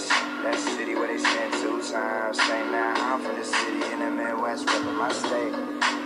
West. 0.00 0.08
That 0.42 0.58
city 0.58 0.94
where 0.94 1.08
they 1.08 1.18
spend 1.18 1.52
two 1.54 1.82
times. 1.92 2.38
Say 2.38 2.62
now 2.70 2.94
I'm 2.96 3.20
from 3.20 3.36
the 3.36 3.44
city 3.44 3.92
in 3.92 3.98
the 4.00 4.10
Midwest, 4.10 4.66
reppin' 4.66 4.96
my 4.96 5.12
state, 5.12 5.52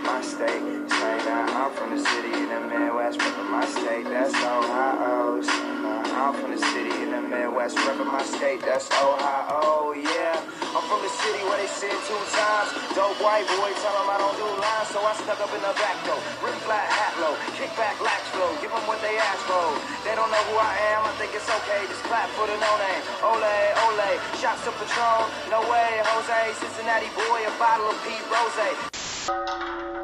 my 0.03 0.21
state. 0.21 0.89
Say 0.89 1.17
now 1.25 1.65
I'm 1.65 1.71
from 1.73 1.95
the 1.95 2.03
city 2.03 2.33
in 2.33 2.49
the 2.49 2.59
Midwest, 2.61 3.19
reppin' 3.19 3.49
my 3.49 3.65
state. 3.65 4.03
That's 4.05 4.35
Ohio. 4.35 5.74
I'm 6.15 6.33
from 6.33 6.51
the 6.55 6.61
city 6.71 6.95
in 7.03 7.11
the 7.11 7.19
Midwest, 7.19 7.75
reppin' 7.83 8.07
my 8.07 8.23
state. 8.23 8.63
That's 8.63 8.87
Ohio. 8.87 9.91
Yeah, 9.91 10.39
I'm 10.71 10.83
from 10.87 11.03
the 11.03 11.11
city 11.11 11.43
where 11.43 11.59
they 11.59 11.67
sin 11.67 11.91
two 12.07 12.15
times. 12.31 12.71
Dope 12.95 13.19
white 13.19 13.43
boy 13.59 13.75
tell 13.83 13.95
'em 13.99 14.07
I 14.07 14.17
don't 14.23 14.37
do 14.39 14.47
lines, 14.47 14.89
so 14.95 15.03
I 15.03 15.11
stuck 15.19 15.43
up 15.43 15.51
in 15.51 15.59
the 15.59 15.75
back 15.75 15.97
door. 16.07 16.15
Rip 16.39 16.55
flat 16.63 16.87
hat 16.87 17.19
low, 17.19 17.35
kick 17.59 17.75
back 17.75 17.99
lax 17.99 18.23
flow, 18.31 18.47
give 18.63 18.71
'em 18.71 18.87
what 18.87 19.01
they 19.03 19.17
ask 19.19 19.43
for. 19.43 19.67
They 20.07 20.15
don't 20.15 20.31
know 20.31 20.43
who 20.49 20.55
I 20.55 20.73
am, 20.95 21.03
I 21.03 21.11
think 21.19 21.35
it's 21.35 21.49
okay. 21.51 21.83
Just 21.91 22.03
clap 22.07 22.29
for 22.39 22.47
the 22.47 22.55
no 22.63 22.71
name. 22.79 23.03
Ole, 23.19 23.55
ole, 23.83 24.09
shots 24.39 24.63
to 24.63 24.71
Patron. 24.71 25.27
No 25.51 25.59
way, 25.67 25.99
Jose, 25.99 26.41
Cincinnati 26.63 27.11
boy, 27.11 27.43
a 27.43 27.51
bottle 27.59 27.91
of 27.91 27.97
Pete 28.07 28.25
Rose. 28.31 29.94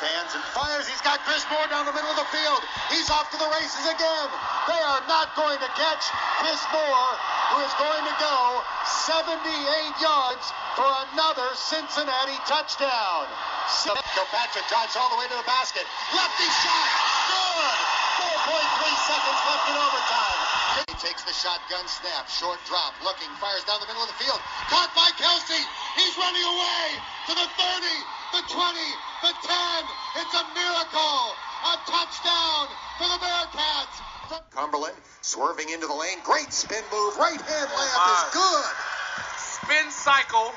Stands 0.00 0.32
and 0.32 0.40
fires. 0.56 0.88
He's 0.88 1.04
got 1.04 1.20
Chris 1.28 1.44
Moore 1.52 1.68
down 1.68 1.84
the 1.84 1.92
middle 1.92 2.08
of 2.08 2.16
the 2.16 2.24
field. 2.32 2.64
He's 2.88 3.12
off 3.12 3.28
to 3.36 3.36
the 3.36 3.52
races 3.52 3.84
again. 3.84 4.28
They 4.64 4.80
are 4.80 5.04
not 5.04 5.36
going 5.36 5.60
to 5.60 5.70
catch 5.76 6.08
Chris 6.40 6.56
Moore, 6.72 7.12
who 7.52 7.60
is 7.60 7.74
going 7.76 8.04
to 8.08 8.14
go 8.16 8.64
78 9.04 9.36
yards 10.00 10.44
for 10.72 10.88
another 11.12 11.52
Cincinnati 11.52 12.40
touchdown. 12.48 13.28
Kilpatrick 14.16 14.64
drives 14.72 14.96
all 14.96 15.12
the 15.12 15.20
way 15.20 15.28
to 15.28 15.36
the 15.36 15.44
basket. 15.44 15.84
Lefty 16.16 16.48
shot. 16.48 16.88
Good. 17.36 17.78
4.3 18.56 19.04
seconds 19.04 19.40
left 19.52 19.64
in 19.68 19.76
overtime. 19.76 20.40
He 20.88 20.96
takes 20.96 21.28
the 21.28 21.36
shotgun 21.36 21.84
snap. 21.84 22.24
Short 22.32 22.56
drop. 22.64 22.96
Looking. 23.04 23.28
Fires 23.36 23.68
down 23.68 23.84
the 23.84 23.88
middle 23.92 24.00
of 24.00 24.08
the 24.08 24.16
field. 24.16 24.40
Caught 24.72 24.96
by 24.96 25.12
Kelce. 25.20 25.60
He's 26.00 26.16
running 26.16 26.40
away 26.40 26.84
to 27.28 27.32
the 27.36 27.48
30, 27.52 28.19
the 28.32 28.42
20, 28.46 28.78
the 29.22 29.32
10. 29.42 29.84
It's 30.22 30.34
a 30.34 30.44
miracle. 30.54 31.18
A 31.60 31.74
touchdown 31.84 32.66
for 32.96 33.08
the 33.10 33.18
Bearcats. 33.20 33.96
Cumberland 34.54 34.96
swerving 35.20 35.68
into 35.68 35.86
the 35.86 35.94
lane. 35.94 36.18
Great 36.24 36.52
spin 36.52 36.82
move. 36.92 37.16
Right 37.18 37.40
hand 37.40 37.68
layup 37.68 38.06
is 38.14 38.22
good. 38.32 38.74
spin 39.36 39.90
cycle, 39.90 40.54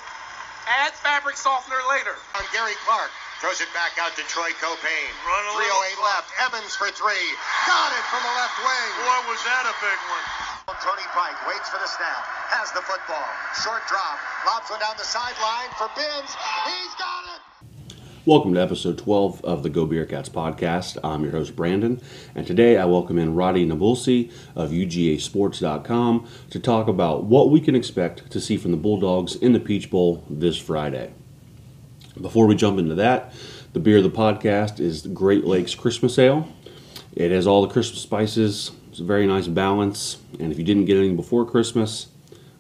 add 0.69 0.94
fabric 1.03 1.35
softener 1.35 1.81
later. 1.89 2.16
On 2.39 2.45
Gary 2.53 2.77
Clark. 2.85 3.11
Throws 3.44 3.59
it 3.59 3.67
back 3.75 3.99
out 3.99 4.16
to 4.16 4.23
Troy 4.31 4.55
Caupain. 4.63 5.11
Run 5.27 5.44
a 5.44 5.51
308 5.59 5.67
little- 5.67 5.99
oh 5.99 6.16
left. 6.16 6.31
Evans 6.39 6.71
for 6.79 6.88
three. 6.95 7.27
Got 7.67 7.91
it 7.91 8.05
from 8.07 8.23
the 8.23 8.31
left 8.39 8.55
wing. 8.63 8.89
Boy, 9.03 9.19
was 9.35 9.44
that 9.44 9.67
a 9.67 9.75
big 9.83 9.99
one. 10.07 10.25
Tony 10.79 11.03
Pike 11.11 11.35
waits 11.47 11.67
for 11.67 11.79
the 11.79 11.88
snap. 11.88 12.23
Has 12.55 12.71
the 12.71 12.81
football. 12.81 13.27
Short 13.63 13.83
drop. 13.88 14.19
Lobs 14.47 14.69
one 14.69 14.79
down 14.79 14.95
the 14.95 15.03
sideline 15.03 15.69
for 15.75 15.91
Binns. 15.95 16.31
He's 16.63 16.95
got 16.95 17.07
it. 17.07 17.12
Welcome 18.25 18.53
to 18.53 18.61
episode 18.61 18.97
12 18.99 19.43
of 19.43 19.63
the 19.63 19.69
Go 19.69 19.85
Bearcats 19.85 20.29
podcast. 20.29 20.97
I'm 21.03 21.23
your 21.23 21.33
host, 21.33 21.57
Brandon, 21.57 22.02
and 22.33 22.47
today 22.47 22.77
I 22.77 22.85
welcome 22.85 23.19
in 23.19 23.35
Radi 23.35 23.67
Nabulsi 23.67 24.31
of 24.55 24.71
UGASports.com 24.71 26.25
to 26.51 26.59
talk 26.61 26.88
about 26.88 27.25
what 27.25 27.49
we 27.49 27.59
can 27.59 27.75
expect 27.75 28.31
to 28.31 28.39
see 28.39 28.55
from 28.55 28.71
the 28.71 28.77
Bulldogs 28.77 29.35
in 29.35 29.51
the 29.51 29.59
Peach 29.59 29.91
Bowl 29.91 30.23
this 30.29 30.57
Friday. 30.57 31.13
Before 32.21 32.47
we 32.47 32.55
jump 32.55 32.79
into 32.79 32.95
that, 32.95 33.33
the 33.73 33.81
beer 33.81 33.97
of 33.97 34.03
the 34.03 34.09
podcast 34.09 34.79
is 34.79 35.05
Great 35.07 35.44
Lakes 35.44 35.75
Christmas 35.75 36.17
Ale. 36.17 36.47
It 37.13 37.31
has 37.31 37.45
all 37.45 37.67
the 37.67 37.73
Christmas 37.73 38.03
spices, 38.03 38.71
it's 38.89 39.01
a 39.01 39.03
very 39.03 39.27
nice 39.27 39.47
balance, 39.47 40.16
and 40.39 40.49
if 40.49 40.57
you 40.57 40.63
didn't 40.63 40.85
get 40.85 40.95
anything 40.95 41.17
before 41.17 41.45
Christmas, 41.45 42.07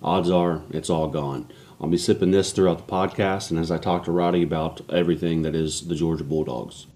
odds 0.01 0.29
are 0.29 0.61
it's 0.71 0.89
all 0.89 1.07
gone. 1.07 1.47
I'll 1.83 1.89
be 1.89 1.97
sipping 1.97 2.31
this 2.31 2.53
throughout 2.53 2.77
the 2.77 2.89
podcast 2.89 3.51
and 3.51 3.59
as 3.59 3.69
I 3.69 3.77
talk 3.77 4.05
to 4.05 4.11
Radi 4.11 4.41
about 4.41 4.79
everything 4.89 5.41
that 5.41 5.53
is 5.53 5.85
the 5.85 5.95
Georgia 5.95 6.23
Bulldogs. 6.23 6.87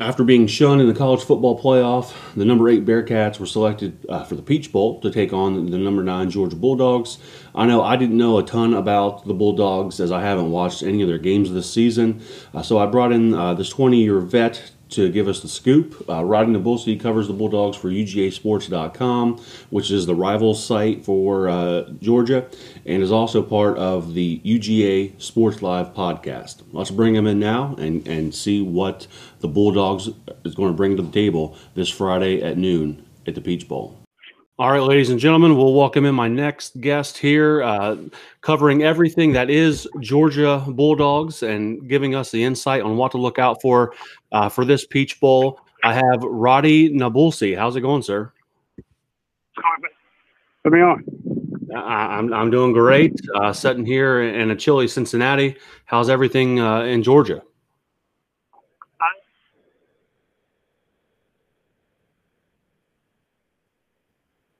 After 0.00 0.24
being 0.24 0.46
shunned 0.46 0.80
in 0.80 0.88
the 0.88 0.94
college 0.94 1.22
football 1.22 1.60
playoff, 1.60 2.14
the 2.34 2.46
number 2.46 2.70
eight 2.70 2.86
Bearcats 2.86 3.38
were 3.38 3.44
selected 3.44 4.06
uh, 4.08 4.24
for 4.24 4.36
the 4.36 4.42
Peach 4.42 4.72
Bowl 4.72 5.02
to 5.02 5.10
take 5.10 5.34
on 5.34 5.70
the 5.70 5.76
number 5.76 6.02
nine 6.02 6.30
Georgia 6.30 6.56
Bulldogs. 6.56 7.18
I 7.54 7.66
know 7.66 7.82
I 7.82 7.96
didn't 7.96 8.16
know 8.16 8.38
a 8.38 8.42
ton 8.42 8.72
about 8.72 9.26
the 9.26 9.34
Bulldogs 9.34 10.00
as 10.00 10.10
I 10.10 10.22
haven't 10.22 10.50
watched 10.50 10.82
any 10.82 11.02
of 11.02 11.08
their 11.08 11.18
games 11.18 11.52
this 11.52 11.70
season, 11.70 12.22
uh, 12.54 12.62
so 12.62 12.78
I 12.78 12.86
brought 12.86 13.12
in 13.12 13.34
uh, 13.34 13.52
this 13.52 13.68
20 13.68 13.98
year 13.98 14.18
vet 14.18 14.72
to 14.92 15.10
give 15.10 15.28
us 15.28 15.40
the 15.40 15.48
scoop. 15.48 16.04
Uh, 16.08 16.24
Rodney 16.24 16.58
Nabulsi 16.58 16.98
covers 16.98 17.28
the 17.28 17.34
Bulldogs 17.34 17.76
for 17.76 17.88
UGASports.com, 17.88 19.38
which 19.70 19.90
is 19.90 20.06
the 20.06 20.14
rival 20.14 20.54
site 20.54 21.04
for 21.04 21.48
uh, 21.48 21.88
Georgia, 22.00 22.46
and 22.86 23.02
is 23.02 23.12
also 23.12 23.42
part 23.42 23.76
of 23.78 24.14
the 24.14 24.40
UGA 24.44 25.20
Sports 25.20 25.62
Live 25.62 25.94
podcast. 25.94 26.62
Let's 26.72 26.90
bring 26.90 27.14
him 27.14 27.26
in 27.26 27.38
now 27.38 27.74
and, 27.78 28.06
and 28.06 28.34
see 28.34 28.62
what 28.62 29.06
the 29.40 29.48
Bulldogs 29.48 30.08
is 30.44 30.54
going 30.54 30.70
to 30.70 30.76
bring 30.76 30.96
to 30.96 31.02
the 31.02 31.12
table 31.12 31.56
this 31.74 31.88
Friday 31.88 32.42
at 32.42 32.56
noon 32.56 33.04
at 33.26 33.34
the 33.34 33.40
Peach 33.40 33.68
Bowl. 33.68 34.01
All 34.58 34.70
right, 34.70 34.82
ladies 34.82 35.08
and 35.08 35.18
gentlemen, 35.18 35.56
we'll 35.56 35.72
welcome 35.72 36.04
in 36.04 36.14
my 36.14 36.28
next 36.28 36.78
guest 36.82 37.16
here, 37.16 37.62
uh, 37.62 37.96
covering 38.42 38.82
everything 38.82 39.32
that 39.32 39.48
is 39.48 39.88
Georgia 40.00 40.62
Bulldogs 40.68 41.42
and 41.42 41.88
giving 41.88 42.14
us 42.14 42.30
the 42.30 42.44
insight 42.44 42.82
on 42.82 42.98
what 42.98 43.12
to 43.12 43.18
look 43.18 43.38
out 43.38 43.62
for 43.62 43.94
uh, 44.30 44.50
for 44.50 44.66
this 44.66 44.86
Peach 44.86 45.18
Bowl. 45.20 45.58
I 45.82 45.94
have 45.94 46.20
Radi 46.20 46.92
Nabulsi. 46.92 47.56
How's 47.56 47.76
it 47.76 47.80
going, 47.80 48.02
sir? 48.02 48.30
Put 50.64 50.72
me 50.74 50.82
on. 50.82 51.02
I, 51.74 52.18
I'm 52.18 52.30
I'm 52.34 52.50
doing 52.50 52.74
great. 52.74 53.18
Uh, 53.34 53.54
sitting 53.54 53.86
here 53.86 54.22
in 54.22 54.50
a 54.50 54.56
chilly 54.56 54.86
Cincinnati. 54.86 55.56
How's 55.86 56.10
everything 56.10 56.60
uh, 56.60 56.82
in 56.82 57.02
Georgia? 57.02 57.42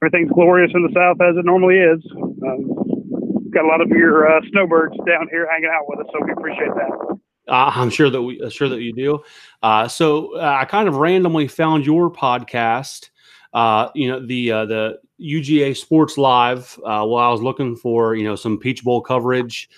Everything's 0.03 0.33
glorious 0.33 0.73
in 0.75 0.83
the 0.83 0.93
south 0.93 1.21
as 1.21 1.37
it 1.37 1.45
normally 1.45 1.77
is. 1.77 2.05
Um, 2.17 3.51
got 3.53 3.65
a 3.65 3.69
lot 3.69 3.81
of 3.81 3.89
your 3.91 4.29
uh, 4.29 4.41
snowbirds 4.51 4.97
down 5.07 5.29
here 5.31 5.47
hanging 5.49 5.71
out 5.73 5.85
with 5.87 6.01
us, 6.01 6.07
so 6.13 6.25
we 6.25 6.33
appreciate 6.33 6.75
that. 6.75 7.19
Uh, 7.49 7.71
I'm 7.75 7.89
sure 7.89 8.11
that 8.11 8.21
we 8.21 8.51
sure 8.51 8.69
that 8.69 8.81
you 8.81 8.93
do. 8.93 9.23
Uh, 9.63 9.87
so 9.87 10.37
uh, 10.37 10.59
I 10.61 10.65
kind 10.65 10.89
of 10.89 10.97
randomly 10.97 11.47
found 11.47 11.87
your 11.87 12.11
podcast. 12.11 13.11
Uh, 13.53 13.91
you 13.95 14.09
know 14.09 14.27
the 14.27 14.51
uh, 14.51 14.67
the 14.67 14.99
UGA 15.21 15.77
Sports 15.77 16.19
Live. 16.19 16.77
While 16.83 17.17
I 17.17 17.29
was 17.29 17.41
looking 17.41 17.77
for 17.77 18.17
you 18.17 18.25
know 18.25 18.35
some 18.35 18.59
Peach 18.59 18.83
Bowl 18.83 19.03
coverage, 19.03 19.69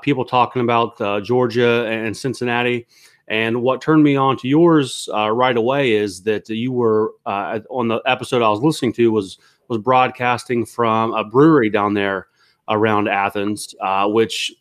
people 0.00 0.24
talking 0.24 0.62
about 0.62 1.22
Georgia 1.22 1.86
and 1.86 2.16
Cincinnati. 2.16 2.86
And 3.30 3.62
what 3.62 3.80
turned 3.80 4.02
me 4.02 4.16
on 4.16 4.36
to 4.38 4.48
yours 4.48 5.08
uh, 5.14 5.30
right 5.30 5.56
away 5.56 5.92
is 5.92 6.24
that 6.24 6.48
you 6.48 6.72
were 6.72 7.12
uh, 7.26 7.60
on 7.70 7.86
the 7.86 8.02
episode 8.04 8.42
I 8.42 8.50
was 8.50 8.60
listening 8.60 8.92
to 8.94 9.12
was 9.12 9.38
was 9.68 9.78
broadcasting 9.78 10.66
from 10.66 11.14
a 11.14 11.22
brewery 11.22 11.70
down 11.70 11.94
there 11.94 12.26
around 12.68 13.08
Athens, 13.08 13.72
uh, 13.80 14.08
which 14.08 14.52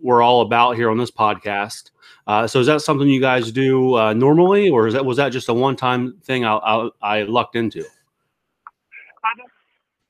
we're 0.00 0.22
all 0.22 0.40
about 0.40 0.76
here 0.76 0.88
on 0.88 0.98
this 0.98 1.10
podcast. 1.10 1.90
Uh, 2.28 2.46
so 2.46 2.60
is 2.60 2.68
that 2.68 2.80
something 2.80 3.08
you 3.08 3.20
guys 3.20 3.50
do 3.50 3.96
uh, 3.96 4.12
normally, 4.12 4.70
or 4.70 4.86
is 4.86 4.94
that 4.94 5.04
was 5.04 5.16
that 5.16 5.30
just 5.30 5.48
a 5.48 5.54
one 5.54 5.74
time 5.74 6.14
thing 6.22 6.44
I, 6.44 6.54
I, 6.54 6.88
I 7.02 7.22
lucked 7.22 7.56
into? 7.56 7.84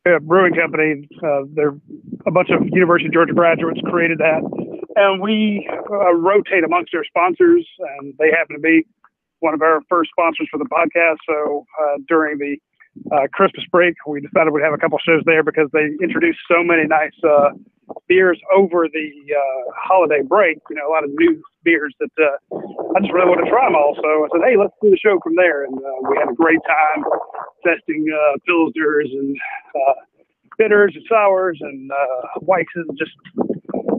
Yeah, 0.07 0.19
brewing 0.21 0.55
company. 0.55 1.09
Uh, 1.23 1.43
they're 1.55 1.75
a 2.27 2.31
bunch 2.31 2.51
of 2.51 2.63
University 2.69 3.07
of 3.09 3.13
Georgia 3.13 3.33
graduates 3.33 3.81
created 3.87 4.19
that, 4.19 4.43
and 4.97 5.21
we 5.21 5.69
uh, 5.71 6.15
rotate 6.15 6.65
amongst 6.65 6.95
our 6.95 7.05
sponsors, 7.05 7.67
and 8.01 8.15
they 8.19 8.31
happen 8.31 8.57
to 8.57 8.62
be 8.62 8.87
one 9.41 9.54
of 9.54 9.63
our 9.63 9.81
first 9.89 10.10
sponsors 10.10 10.48
for 10.51 10.59
the 10.59 10.65
podcast. 10.65 11.21
So 11.28 11.65
uh, 11.81 11.97
during 12.09 12.39
the 12.39 12.57
uh, 13.13 13.28
Christmas 13.33 13.65
break, 13.71 13.95
we 14.07 14.21
decided 14.21 14.53
we'd 14.53 14.65
have 14.65 14.72
a 14.72 14.78
couple 14.78 14.98
shows 14.98 15.22
there 15.27 15.45
because 15.45 15.69
they 15.72 15.93
introduced 16.03 16.41
so 16.48 16.65
many 16.65 16.89
nice 16.89 17.13
uh, 17.22 17.51
beers 18.09 18.41
over 18.57 18.89
the 18.89 19.09
uh, 19.37 19.71
holiday 19.77 20.22
break. 20.27 20.59
You 20.71 20.77
know, 20.77 20.89
a 20.89 20.93
lot 20.93 21.04
of 21.04 21.10
new 21.13 21.41
beers 21.63 21.95
that 22.01 22.10
uh, 22.16 22.57
I 22.97 23.01
just 23.01 23.13
really 23.13 23.28
want 23.28 23.45
to 23.45 23.51
try 23.53 23.69
them 23.69 23.77
all. 23.77 23.95
So 24.01 24.09
I 24.09 24.28
said, 24.33 24.42
hey, 24.49 24.57
let's 24.57 24.72
do 24.81 24.89
the 24.89 24.99
show 24.99 25.21
from 25.22 25.37
there, 25.37 25.65
and 25.65 25.77
we 26.09 26.16
had 26.16 26.33
a 26.33 26.34
great 26.34 26.60
time 26.65 27.04
testing 27.63 28.09
uh, 28.09 28.41
pilsners 28.49 29.13
and 29.13 29.37
bitters 30.59 30.92
and 30.95 31.04
sours 31.09 31.59
and 31.60 31.91
uh, 31.92 32.41
whites 32.41 32.72
and 32.75 32.89
just 32.97 33.13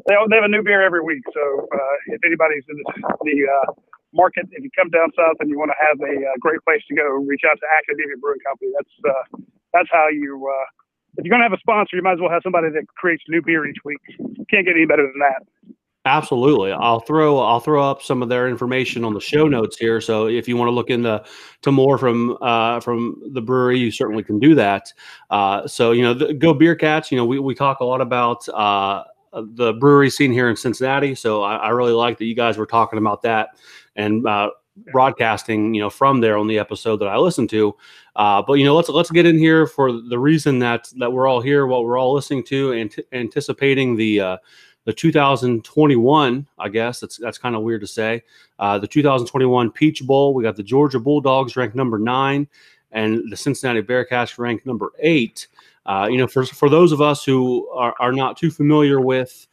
they, 0.07 0.15
they 0.29 0.35
have 0.35 0.45
a 0.45 0.47
new 0.47 0.63
beer 0.63 0.81
every 0.81 1.03
week. 1.03 1.23
So 1.33 1.67
uh, 1.71 1.95
if 2.07 2.21
anybody's 2.25 2.63
in 2.69 2.77
the, 3.21 3.47
uh, 3.47 3.73
market, 4.13 4.47
if 4.51 4.63
you 4.63 4.69
come 4.75 4.89
down 4.89 5.11
south 5.15 5.35
and 5.39 5.49
you 5.49 5.59
want 5.59 5.69
to 5.69 5.79
have 5.85 5.99
a, 5.99 6.15
uh 6.15 6.33
great 6.39 6.59
place 6.63 6.81
to 6.87 6.95
go, 6.95 7.03
reach 7.27 7.41
out 7.49 7.59
to 7.59 7.67
Akademia 7.77 8.19
Brewing 8.19 8.39
Company. 8.47 8.71
That's 8.75 8.95
uh, 9.05 9.37
that's 9.73 9.89
how 9.91 10.07
you. 10.09 10.47
Uh, 10.47 10.65
if 11.17 11.25
you're 11.25 11.31
gonna 11.31 11.43
have 11.43 11.53
a 11.53 11.59
sponsor, 11.59 11.95
you 11.95 12.03
might 12.03 12.13
as 12.13 12.19
well 12.19 12.31
have 12.31 12.41
somebody 12.43 12.69
that 12.69 12.87
creates 12.95 13.23
new 13.27 13.41
beer 13.41 13.65
each 13.65 13.83
week. 13.83 14.01
Can't 14.49 14.65
get 14.65 14.75
any 14.75 14.85
better 14.85 15.03
than 15.03 15.19
that. 15.19 15.75
Absolutely. 16.05 16.71
I'll 16.71 17.01
throw 17.01 17.39
I'll 17.39 17.59
throw 17.59 17.83
up 17.83 18.01
some 18.01 18.23
of 18.23 18.29
their 18.29 18.47
information 18.47 19.03
on 19.03 19.13
the 19.13 19.19
show 19.19 19.47
notes 19.47 19.77
here. 19.77 19.99
So 19.99 20.27
if 20.27 20.47
you 20.47 20.55
want 20.55 20.69
to 20.69 20.71
look 20.71 20.89
into 20.89 21.21
to 21.63 21.71
more 21.71 21.97
from 21.97 22.37
uh, 22.41 22.79
from 22.79 23.21
the 23.33 23.41
brewery, 23.41 23.77
you 23.77 23.91
certainly 23.91 24.23
can 24.23 24.39
do 24.39 24.55
that. 24.55 24.93
Uh, 25.29 25.67
so 25.67 25.91
you 25.91 26.03
know, 26.03 26.13
the, 26.13 26.33
go 26.33 26.53
Beer 26.53 26.75
Cats. 26.75 27.11
You 27.11 27.17
know, 27.17 27.25
we, 27.25 27.39
we 27.39 27.53
talk 27.53 27.81
a 27.81 27.85
lot 27.85 27.99
about 27.99 28.47
uh, 28.49 29.03
the 29.33 29.73
brewery 29.73 30.09
scene 30.09 30.31
here 30.31 30.49
in 30.49 30.55
Cincinnati. 30.55 31.15
So 31.15 31.43
I, 31.43 31.55
I, 31.55 31.69
really 31.69 31.93
like 31.93 32.17
that 32.17 32.25
you 32.25 32.35
guys 32.35 32.57
were 32.57 32.65
talking 32.65 32.97
about 32.97 33.21
that 33.23 33.49
and 33.95 34.25
uh, 34.25 34.51
broadcasting. 34.91 35.73
You 35.73 35.81
know, 35.81 35.89
from 35.89 36.21
there 36.21 36.37
on 36.37 36.47
the 36.47 36.59
episode 36.59 36.97
that 36.97 37.07
I 37.07 37.17
listened 37.17 37.49
to. 37.51 37.75
Uh, 38.15 38.41
but 38.41 38.53
you 38.53 38.65
know, 38.65 38.75
let's 38.75 38.89
let's 38.89 39.11
get 39.11 39.25
in 39.25 39.37
here 39.37 39.67
for 39.67 39.91
the 39.91 40.17
reason 40.17 40.59
that 40.59 40.89
that 40.97 41.11
we're 41.11 41.27
all 41.27 41.41
here, 41.41 41.67
what 41.67 41.83
we're 41.83 41.97
all 41.97 42.13
listening 42.13 42.43
to, 42.45 42.71
and 42.71 42.95
anticipating 43.11 43.95
the 43.95 44.19
uh, 44.19 44.37
the 44.87 44.93
2021, 44.93 46.47
I 46.57 46.69
guess 46.69 47.01
that's 47.01 47.17
that's 47.17 47.37
kind 47.37 47.57
of 47.57 47.61
weird 47.61 47.81
to 47.81 47.87
say. 47.87 48.23
Uh, 48.57 48.79
the 48.79 48.87
2021 48.87 49.69
Peach 49.71 50.01
Bowl. 50.07 50.33
We 50.33 50.43
got 50.43 50.55
the 50.55 50.63
Georgia 50.63 50.97
Bulldogs 50.97 51.57
ranked 51.57 51.75
number 51.75 51.99
nine, 51.99 52.47
and 52.91 53.29
the 53.29 53.35
Cincinnati 53.35 53.81
Bearcats 53.81 54.37
ranked 54.37 54.65
number 54.65 54.93
eight. 54.99 55.47
Uh, 55.87 56.07
you 56.09 56.17
know, 56.17 56.27
for 56.27 56.45
for 56.45 56.69
those 56.69 56.91
of 56.91 57.01
us 57.01 57.23
who 57.23 57.67
are, 57.69 57.95
are 57.99 58.11
not 58.11 58.37
too 58.37 58.51
familiar 58.51 58.99
with 58.99 59.47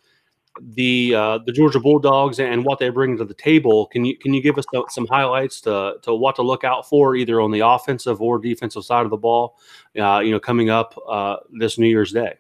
the 0.61 1.15
uh, 1.15 1.39
the 1.47 1.53
Georgia 1.53 1.81
Bulldogs 1.81 2.41
and 2.41 2.65
what 2.65 2.79
they 2.79 2.89
bring 2.89 3.17
to 3.19 3.25
the 3.25 3.35
table, 3.35 3.87
can 3.87 4.05
you 4.05 4.19
can 4.19 4.35
you 4.35 4.43
give 4.43 4.59
us 4.59 4.65
some 4.89 5.07
highlights 5.07 5.61
to 5.63 5.95
to 6.03 6.15
what 6.15 6.37
to 6.37 6.43
look 6.43 6.65
out 6.65 6.89
for 6.89 7.15
either 7.15 7.41
on 7.41 7.51
the 7.51 7.61
offensive 7.61 8.21
or 8.21 8.39
defensive 8.39 8.85
side 8.85 9.05
of 9.05 9.11
the 9.11 9.17
ball? 9.17 9.57
Uh, 9.99 10.21
you 10.21 10.33
know, 10.33 10.41
coming 10.41 10.71
up 10.71 10.99
uh, 11.09 11.37
this 11.59 11.79
New 11.79 11.89
Year's 11.89 12.13
Day. 12.13 12.35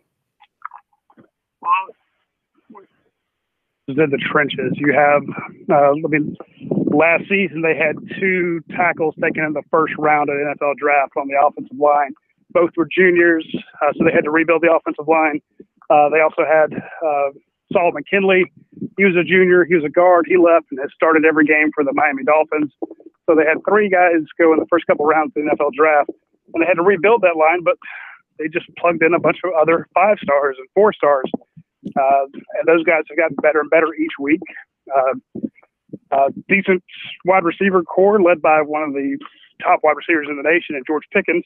Well, 1.60 1.94
in 3.86 3.94
the 3.96 4.18
trenches. 4.30 4.72
You 4.76 4.92
have, 4.92 5.22
uh, 5.70 5.90
I 5.90 6.08
mean, 6.08 6.36
last 6.70 7.24
season 7.28 7.62
they 7.62 7.76
had 7.76 7.96
two 8.18 8.60
tackles 8.70 9.14
taken 9.20 9.44
in 9.44 9.52
the 9.52 9.62
first 9.70 9.94
round 9.98 10.30
of 10.30 10.36
the 10.36 10.54
NFL 10.54 10.76
draft 10.76 11.12
on 11.16 11.28
the 11.28 11.34
offensive 11.40 11.78
line. 11.78 12.14
Both 12.54 12.70
were 12.76 12.88
juniors, 12.88 13.44
uh, 13.82 13.92
so 13.98 14.04
they 14.04 14.12
had 14.12 14.24
to 14.24 14.30
rebuild 14.30 14.62
the 14.62 14.72
offensive 14.72 15.08
line. 15.08 15.42
Uh, 15.90 16.08
they 16.08 16.20
also 16.22 16.46
had 16.46 16.72
uh, 16.72 17.30
Saul. 17.72 17.92
He 17.92 19.04
was 19.04 19.16
a 19.18 19.26
junior. 19.26 19.64
He 19.64 19.74
was 19.74 19.84
a 19.84 19.90
guard. 19.90 20.26
He 20.28 20.38
left 20.38 20.66
and 20.70 20.78
has 20.80 20.90
started 20.94 21.24
every 21.26 21.44
game 21.44 21.70
for 21.74 21.84
the 21.84 21.92
Miami 21.92 22.24
Dolphins. 22.24 22.72
So 23.26 23.34
they 23.34 23.44
had 23.44 23.58
three 23.68 23.90
guys 23.90 24.22
go 24.38 24.52
in 24.54 24.60
the 24.60 24.70
first 24.70 24.86
couple 24.86 25.04
rounds 25.04 25.32
of 25.36 25.42
the 25.42 25.50
NFL 25.50 25.74
draft, 25.76 26.10
and 26.54 26.62
they 26.62 26.66
had 26.66 26.78
to 26.78 26.86
rebuild 26.86 27.22
that 27.22 27.36
line, 27.36 27.64
but 27.64 27.76
they 28.38 28.48
just 28.48 28.66
plugged 28.78 29.02
in 29.02 29.14
a 29.14 29.20
bunch 29.20 29.38
of 29.44 29.50
other 29.60 29.86
five 29.94 30.18
stars 30.22 30.56
and 30.58 30.68
four 30.74 30.92
stars 30.92 31.30
uh, 31.96 32.24
and 32.58 32.66
those 32.66 32.84
guys 32.84 33.02
have 33.08 33.18
gotten 33.18 33.36
better 33.42 33.60
and 33.60 33.70
better 33.70 33.94
each 33.94 34.12
week. 34.18 34.40
Uh, 34.94 35.40
uh, 36.10 36.28
decent 36.48 36.82
wide 37.24 37.44
receiver 37.44 37.82
core 37.82 38.20
led 38.20 38.40
by 38.40 38.60
one 38.60 38.82
of 38.82 38.92
the 38.92 39.18
top 39.62 39.80
wide 39.82 39.96
receivers 39.96 40.26
in 40.28 40.36
the 40.36 40.42
nation, 40.42 40.76
and 40.76 40.84
George 40.86 41.04
Pickens. 41.12 41.44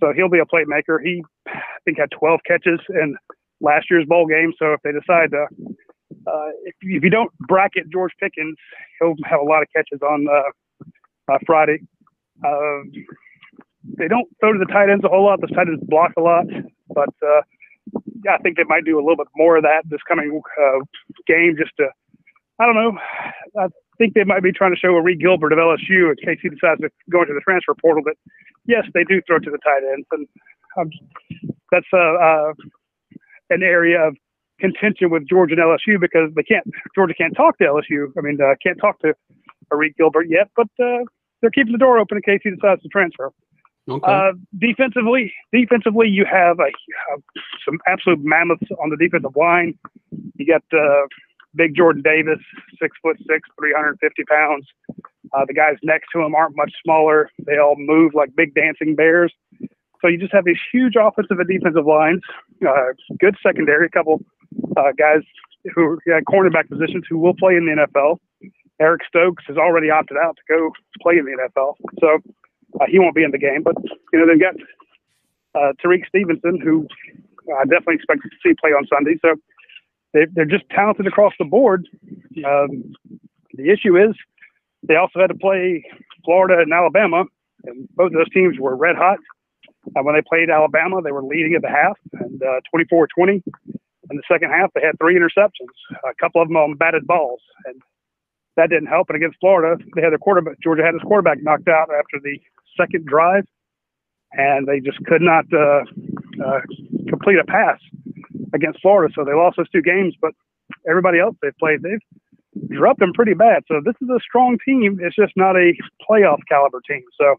So 0.00 0.12
he'll 0.14 0.28
be 0.28 0.38
a 0.38 0.44
playmaker. 0.44 0.98
He, 1.02 1.22
I 1.48 1.78
think, 1.84 1.98
had 1.98 2.10
12 2.10 2.40
catches 2.46 2.80
in 2.90 3.16
last 3.60 3.86
year's 3.90 4.06
bowl 4.06 4.26
game. 4.26 4.52
So 4.58 4.72
if 4.72 4.80
they 4.82 4.92
decide 4.92 5.30
to, 5.30 5.46
uh, 6.26 6.48
if, 6.64 6.74
if 6.82 7.02
you 7.02 7.10
don't 7.10 7.32
bracket 7.40 7.90
George 7.90 8.12
Pickens, 8.20 8.56
he'll 9.00 9.14
have 9.24 9.40
a 9.40 9.44
lot 9.44 9.62
of 9.62 9.68
catches 9.74 10.00
on 10.02 10.26
uh, 10.28 11.32
uh, 11.32 11.38
Friday. 11.46 11.78
Uh, 12.44 12.82
they 13.98 14.08
don't 14.08 14.28
throw 14.40 14.52
to 14.52 14.58
the 14.58 14.70
tight 14.70 14.90
ends 14.90 15.04
a 15.04 15.08
whole 15.08 15.24
lot. 15.24 15.40
The 15.40 15.46
tight 15.48 15.68
ends 15.68 15.82
block 15.84 16.12
a 16.18 16.20
lot, 16.20 16.46
but 16.92 17.14
uh, 17.24 17.40
I 18.28 18.38
think 18.38 18.56
they 18.56 18.64
might 18.64 18.84
do 18.84 18.98
a 18.98 19.02
little 19.02 19.16
bit 19.16 19.28
more 19.36 19.56
of 19.56 19.62
that 19.62 19.82
this 19.88 20.00
coming 20.08 20.40
uh, 20.60 20.78
game 21.26 21.54
just 21.58 21.72
to, 21.78 21.88
I 22.58 22.66
don't 22.66 22.74
know. 22.74 22.98
I 23.58 23.68
think 23.98 24.14
they 24.14 24.24
might 24.24 24.42
be 24.42 24.52
trying 24.52 24.72
to 24.72 24.78
show 24.78 24.88
Arik 24.88 25.20
Gilbert 25.20 25.52
of 25.52 25.58
LSU 25.58 26.10
in 26.10 26.16
case 26.24 26.38
he 26.42 26.48
decides 26.48 26.80
to 26.80 26.90
go 27.10 27.22
into 27.22 27.34
the 27.34 27.40
transfer 27.40 27.74
portal 27.80 28.02
that, 28.04 28.16
yes, 28.66 28.84
they 28.94 29.04
do 29.04 29.20
throw 29.26 29.38
to 29.38 29.50
the 29.50 29.58
tight 29.58 29.82
ends. 29.92 30.06
And 30.12 30.28
um, 30.78 30.90
that's 31.70 31.86
uh, 31.92 31.98
uh, 31.98 32.52
an 33.50 33.62
area 33.62 34.08
of 34.08 34.16
contention 34.60 35.10
with 35.10 35.28
Georgia 35.28 35.54
and 35.54 35.62
LSU 35.62 36.00
because 36.00 36.30
they 36.34 36.42
can't, 36.42 36.66
Georgia 36.94 37.14
can't 37.14 37.36
talk 37.36 37.58
to 37.58 37.64
LSU. 37.64 38.12
I 38.16 38.20
mean, 38.20 38.38
uh, 38.40 38.54
can't 38.62 38.78
talk 38.80 39.00
to 39.00 39.14
Arik 39.72 39.96
Gilbert 39.96 40.26
yet, 40.28 40.48
but 40.56 40.68
uh, 40.82 41.04
they're 41.40 41.50
keeping 41.50 41.72
the 41.72 41.78
door 41.78 41.98
open 41.98 42.16
in 42.16 42.22
case 42.22 42.40
he 42.42 42.50
decides 42.50 42.82
to 42.82 42.88
transfer. 42.88 43.32
Okay. 43.88 44.02
Uh, 44.04 44.32
defensively, 44.58 45.32
defensively, 45.52 46.08
you 46.08 46.24
have 46.24 46.58
a, 46.58 46.70
some 47.64 47.78
absolute 47.86 48.18
mammoths 48.22 48.66
on 48.82 48.90
the 48.90 48.96
defensive 48.96 49.36
line. 49.36 49.78
You 50.34 50.46
got 50.46 50.64
uh, 50.76 51.06
big 51.54 51.76
Jordan 51.76 52.02
Davis, 52.02 52.40
six 52.80 52.96
foot 53.00 53.16
six, 53.18 53.48
350 53.60 54.24
pounds. 54.24 54.66
Uh, 55.32 55.44
the 55.46 55.54
guys 55.54 55.76
next 55.82 56.08
to 56.12 56.20
him 56.20 56.34
aren't 56.34 56.56
much 56.56 56.72
smaller. 56.84 57.30
They 57.46 57.58
all 57.58 57.76
move 57.76 58.12
like 58.14 58.34
big 58.36 58.54
dancing 58.54 58.94
bears. 58.94 59.32
So 60.00 60.08
you 60.08 60.18
just 60.18 60.32
have 60.32 60.44
these 60.44 60.60
huge 60.72 60.94
offensive 61.00 61.38
and 61.38 61.48
defensive 61.48 61.86
lines. 61.86 62.22
Uh, 62.66 62.92
good 63.18 63.36
secondary, 63.42 63.86
a 63.86 63.90
couple 63.90 64.24
uh, 64.76 64.92
guys 64.96 65.22
who 65.74 65.98
yeah, 66.06 66.20
cornerback 66.20 66.68
positions 66.68 67.04
who 67.08 67.18
will 67.18 67.34
play 67.34 67.54
in 67.56 67.66
the 67.66 67.86
NFL. 67.86 68.18
Eric 68.80 69.02
Stokes 69.08 69.44
has 69.48 69.56
already 69.56 69.90
opted 69.90 70.18
out 70.18 70.36
to 70.36 70.42
go 70.48 70.70
play 71.00 71.16
in 71.16 71.24
the 71.24 71.32
NFL. 71.32 71.74
So 71.98 72.18
uh, 72.80 72.84
he 72.88 72.98
won't 72.98 73.14
be 73.14 73.24
in 73.24 73.30
the 73.30 73.38
game, 73.38 73.62
but 73.62 73.74
you 74.12 74.18
know 74.18 74.26
they've 74.26 74.40
got 74.40 74.54
uh, 75.54 75.72
Tyrique 75.82 76.06
Stevenson, 76.06 76.60
who 76.60 76.86
I 77.58 77.64
definitely 77.64 77.94
expect 77.94 78.22
to 78.22 78.28
see 78.44 78.54
play 78.60 78.70
on 78.70 78.86
Sunday. 78.86 79.18
So 79.22 79.36
they, 80.12 80.26
they're 80.34 80.44
just 80.44 80.68
talented 80.70 81.06
across 81.06 81.32
the 81.38 81.44
board. 81.44 81.88
Um, 82.44 82.92
the 83.54 83.70
issue 83.70 83.96
is 83.96 84.14
they 84.82 84.96
also 84.96 85.20
had 85.20 85.28
to 85.28 85.34
play 85.34 85.84
Florida 86.24 86.60
and 86.60 86.72
Alabama, 86.72 87.24
and 87.64 87.88
both 87.94 88.08
of 88.08 88.12
those 88.12 88.30
teams 88.30 88.58
were 88.58 88.76
red 88.76 88.96
hot. 88.96 89.18
Uh, 89.96 90.02
when 90.02 90.14
they 90.14 90.22
played 90.22 90.50
Alabama, 90.50 91.00
they 91.02 91.12
were 91.12 91.22
leading 91.22 91.54
at 91.54 91.62
the 91.62 91.68
half 91.68 91.96
and 92.12 92.42
uh, 92.42 92.60
24-20. 92.74 93.42
In 94.10 94.16
the 94.16 94.22
second 94.30 94.50
half, 94.50 94.70
they 94.74 94.82
had 94.82 94.98
three 94.98 95.18
interceptions, 95.18 95.74
a 96.04 96.14
couple 96.20 96.40
of 96.40 96.48
them 96.48 96.56
on 96.56 96.76
batted 96.76 97.06
balls, 97.06 97.40
and 97.64 97.80
that 98.56 98.70
didn't 98.70 98.86
help. 98.88 99.08
And 99.10 99.16
against 99.16 99.38
Florida, 99.40 99.82
they 99.94 100.02
had 100.02 100.10
their 100.10 100.18
quarterback. 100.18 100.60
Georgia 100.62 100.82
had 100.84 100.94
his 100.94 101.02
quarterback 101.02 101.38
knocked 101.42 101.68
out 101.68 101.88
after 101.90 102.18
the 102.22 102.38
second 102.76 103.06
drive, 103.06 103.44
and 104.32 104.66
they 104.66 104.80
just 104.80 104.98
could 105.04 105.22
not 105.22 105.44
uh, 105.52 105.82
uh, 106.44 106.60
complete 107.08 107.38
a 107.38 107.44
pass 107.44 107.78
against 108.54 108.80
Florida. 108.80 109.12
So 109.14 109.24
they 109.24 109.34
lost 109.34 109.56
those 109.56 109.70
two 109.70 109.82
games. 109.82 110.14
But 110.20 110.32
everybody 110.88 111.18
else 111.18 111.36
they've 111.42 111.56
played, 111.58 111.82
they've 111.82 112.02
dropped 112.70 113.00
them 113.00 113.12
pretty 113.12 113.34
bad. 113.34 113.62
So 113.68 113.80
this 113.84 113.94
is 114.00 114.08
a 114.08 114.20
strong 114.20 114.58
team. 114.64 114.98
It's 115.02 115.16
just 115.16 115.32
not 115.36 115.56
a 115.56 115.72
playoff 116.08 116.38
caliber 116.48 116.80
team. 116.88 117.02
So 117.20 117.36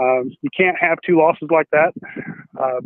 um, 0.00 0.30
you 0.42 0.50
can't 0.56 0.76
have 0.80 0.98
two 1.04 1.18
losses 1.18 1.48
like 1.50 1.68
that. 1.72 1.92
Uh, 2.58 2.80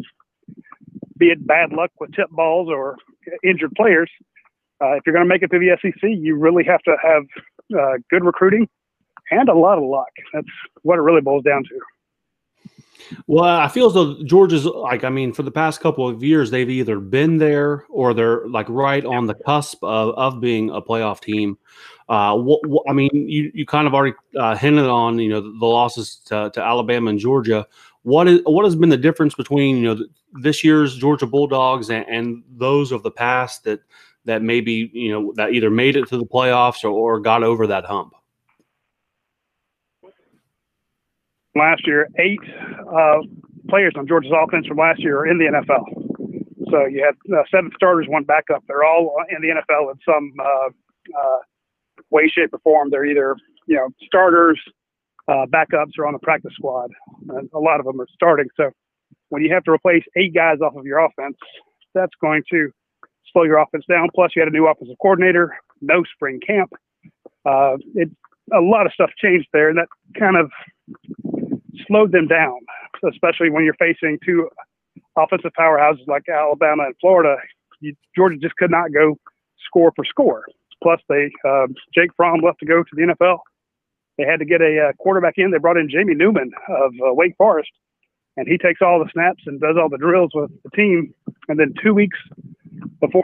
be 1.19 1.27
it 1.27 1.47
bad 1.47 1.73
luck 1.73 1.91
with 2.01 2.13
tip 2.13 2.29
balls 2.31 2.69
or 2.69 2.97
injured 3.45 3.73
players. 3.77 4.11
Uh, 4.83 4.95
if 4.95 5.03
you're 5.07 5.15
going 5.15 5.25
to 5.25 5.29
make 5.29 5.43
it 5.43 5.51
to 5.51 5.59
the 5.59 5.77
SEC, 5.81 6.03
you 6.03 6.37
really 6.37 6.65
have 6.65 6.81
to 6.83 6.97
have 7.03 7.23
uh, 7.79 7.99
good 8.11 8.25
recruiting 8.25 8.69
and 9.31 9.49
a 9.49 9.55
lot 9.55 9.79
of 9.79 9.85
luck. 9.85 10.11
That's 10.33 10.47
what 10.83 10.99
it 10.99 11.03
really 11.03 11.21
boils 11.21 11.45
down 11.45 11.63
to. 11.65 11.92
Well, 13.27 13.45
I 13.45 13.69
feel 13.69 13.87
as 13.87 13.95
though 13.95 14.23
Georgia's 14.25 14.65
like, 14.65 15.05
I 15.05 15.09
mean, 15.09 15.33
for 15.33 15.43
the 15.43 15.51
past 15.51 15.81
couple 15.81 16.09
of 16.09 16.23
years, 16.23 16.51
they've 16.51 16.69
either 16.69 17.01
been 17.01 17.39
there 17.39 17.85
or 17.89 18.15
they're 18.15 18.47
like 18.49 18.67
right 18.69 19.05
on 19.05 19.27
the 19.27 19.35
cusp 19.35 19.83
of, 19.83 20.15
of 20.15 20.41
being 20.41 20.71
a 20.71 20.81
playoff 20.81 21.21
team. 21.21 21.59
Uh, 22.09 22.37
I 22.89 22.93
mean, 22.93 23.11
you, 23.13 23.51
you 23.55 23.65
kind 23.65 23.87
of 23.87 23.95
already 23.95 24.15
uh, 24.37 24.57
hinted 24.57 24.87
on, 24.87 25.19
you 25.19 25.31
know, 25.31 25.41
the, 25.41 25.57
the 25.59 25.67
losses 25.67 26.17
to, 26.27 26.51
to, 26.53 26.63
Alabama 26.63 27.11
and 27.11 27.19
Georgia. 27.19 27.67
What 28.03 28.29
is 28.29 28.41
what 28.45 28.65
has 28.65 28.75
been 28.75 28.89
the 28.89 28.97
difference 28.97 29.35
between 29.35 29.77
you 29.77 29.95
know 29.95 30.07
this 30.41 30.65
year's 30.65 30.97
Georgia 30.97 31.27
Bulldogs 31.27 31.89
and, 31.89 32.05
and 32.09 32.43
those 32.51 32.91
of 32.91 33.05
the 33.05 33.13
past 33.13 33.65
that 33.65 33.81
that 34.25 34.43
maybe 34.43 34.91
you 34.93 35.13
know 35.13 35.33
that 35.37 35.53
either 35.53 35.71
made 35.71 35.97
it 35.97 36.09
to 36.09 36.19
the 36.19 36.27
playoffs 36.27 36.83
or, 36.83 36.91
or 36.91 37.21
got 37.21 37.45
over 37.45 37.69
that 37.69 37.85
hump? 37.85 38.15
Last 41.55 41.87
year. 41.87 42.09
Eight 42.19 42.41
uh, 42.93 43.19
players 43.69 43.95
on 43.97 44.07
Georgia's 44.07 44.33
offense 44.33 44.67
from 44.67 44.79
last 44.79 45.01
year 45.03 45.21
are 45.21 45.27
in 45.27 45.39
the 45.39 45.45
NFL. 45.45 46.03
So 46.71 46.87
you 46.87 47.05
had 47.05 47.15
uh, 47.35 47.43
seven 47.51 47.71
starters, 47.77 48.07
one 48.09 48.25
backup. 48.25 48.65
They're 48.67 48.85
all 48.85 49.15
in 49.31 49.43
the 49.43 49.49
NFL 49.49 49.93
in 49.93 49.99
some 50.05 50.33
uh, 50.41 50.69
uh, 51.19 51.39
way, 52.11 52.29
shape, 52.29 52.51
or 52.53 52.59
form. 52.61 52.91
They're 52.91 53.05
either 53.05 53.37
you 53.67 53.77
know 53.77 53.89
starters, 54.05 54.59
uh, 55.29 55.47
backups, 55.47 55.99
or 55.99 56.07
on 56.07 56.15
the 56.15 56.19
practice 56.19 56.53
squad. 56.55 56.91
And 57.29 57.51
a 57.53 57.59
lot 57.59 57.81
of 57.81 57.87
them 57.87 58.01
are 58.01 58.07
starting. 58.15 58.49
So 58.57 58.71
when 59.29 59.43
you 59.43 59.53
have 59.53 59.65
to 59.65 59.71
replace 59.71 60.05
eight 60.17 60.35
guys 60.35 60.59
off 60.65 60.75
of 60.77 60.87
your 60.87 60.99
offense, 60.99 61.37
that's 61.95 62.15
going 62.21 62.43
to 62.51 62.71
slow 63.33 63.45
your 63.45 63.59
offense 63.59 63.85
down. 63.89 64.09
Plus, 64.15 64.33
you 64.35 64.41
had 64.41 64.49
a 64.49 64.53
new 64.53 64.67
offensive 64.67 64.97
coordinator, 65.01 65.57
no 65.81 66.03
spring 66.15 66.41
camp. 66.47 66.73
Uh, 67.45 67.77
it 67.95 68.09
a 68.53 68.61
lot 68.61 68.87
of 68.87 68.93
stuff 68.93 69.11
changed 69.19 69.49
there, 69.53 69.69
and 69.69 69.79
that 69.79 69.89
kind 70.19 70.37
of 70.37 70.51
slowed 71.93 72.13
them 72.13 72.27
down, 72.27 72.59
especially 73.11 73.51
when 73.51 73.65
you're 73.65 73.75
facing 73.75 74.19
two 74.25 74.49
offensive 75.17 75.53
powerhouses 75.59 76.07
like 76.07 76.23
Alabama 76.29 76.85
and 76.85 76.95
Florida. 77.01 77.37
You, 77.81 77.95
Georgia 78.17 78.37
just 78.41 78.57
could 78.57 78.71
not 78.71 78.93
go 78.93 79.19
score 79.67 79.93
for 79.95 80.05
score. 80.05 80.45
Plus, 80.83 81.01
they 81.09 81.31
uh, 81.47 81.67
Jake 81.95 82.11
Fromm 82.17 82.41
left 82.41 82.59
to 82.61 82.67
go 82.67 82.83
to 82.83 82.91
the 82.93 83.03
NFL. 83.03 83.39
They 84.19 84.25
had 84.25 84.39
to 84.39 84.45
get 84.45 84.61
a 84.61 84.89
uh, 84.89 84.93
quarterback 84.99 85.35
in. 85.37 85.51
They 85.51 85.59
brought 85.59 85.77
in 85.77 85.89
Jamie 85.89 86.15
Newman 86.15 86.51
of 86.69 86.93
uh, 86.95 87.15
Wake 87.15 87.37
Forest, 87.37 87.71
and 88.37 88.47
he 88.49 88.59
takes 88.59 88.81
all 88.83 88.99
the 88.99 89.11
snaps 89.13 89.43
and 89.47 89.61
does 89.61 89.77
all 89.81 89.89
the 89.89 89.99
drills 89.99 90.31
with 90.35 90.51
the 90.65 90.71
team. 90.71 91.15
And 91.49 91.59
then 91.59 91.75
two 91.83 91.95
weeks 91.95 92.19
before 93.01 93.23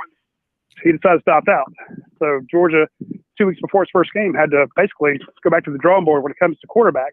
he 0.82 0.92
decided 0.92 1.22
to 1.25 1.30
opt 1.32 1.48
out. 1.48 1.72
So 2.18 2.40
Georgia, 2.50 2.87
two 3.37 3.46
weeks 3.46 3.60
before 3.60 3.82
his 3.82 3.90
first 3.92 4.12
game, 4.12 4.34
had 4.34 4.50
to 4.50 4.66
basically 4.76 5.18
go 5.42 5.50
back 5.50 5.64
to 5.64 5.72
the 5.72 5.78
drawing 5.78 6.04
board 6.04 6.22
when 6.22 6.32
it 6.32 6.38
comes 6.38 6.58
to 6.60 6.66
quarterback. 6.66 7.12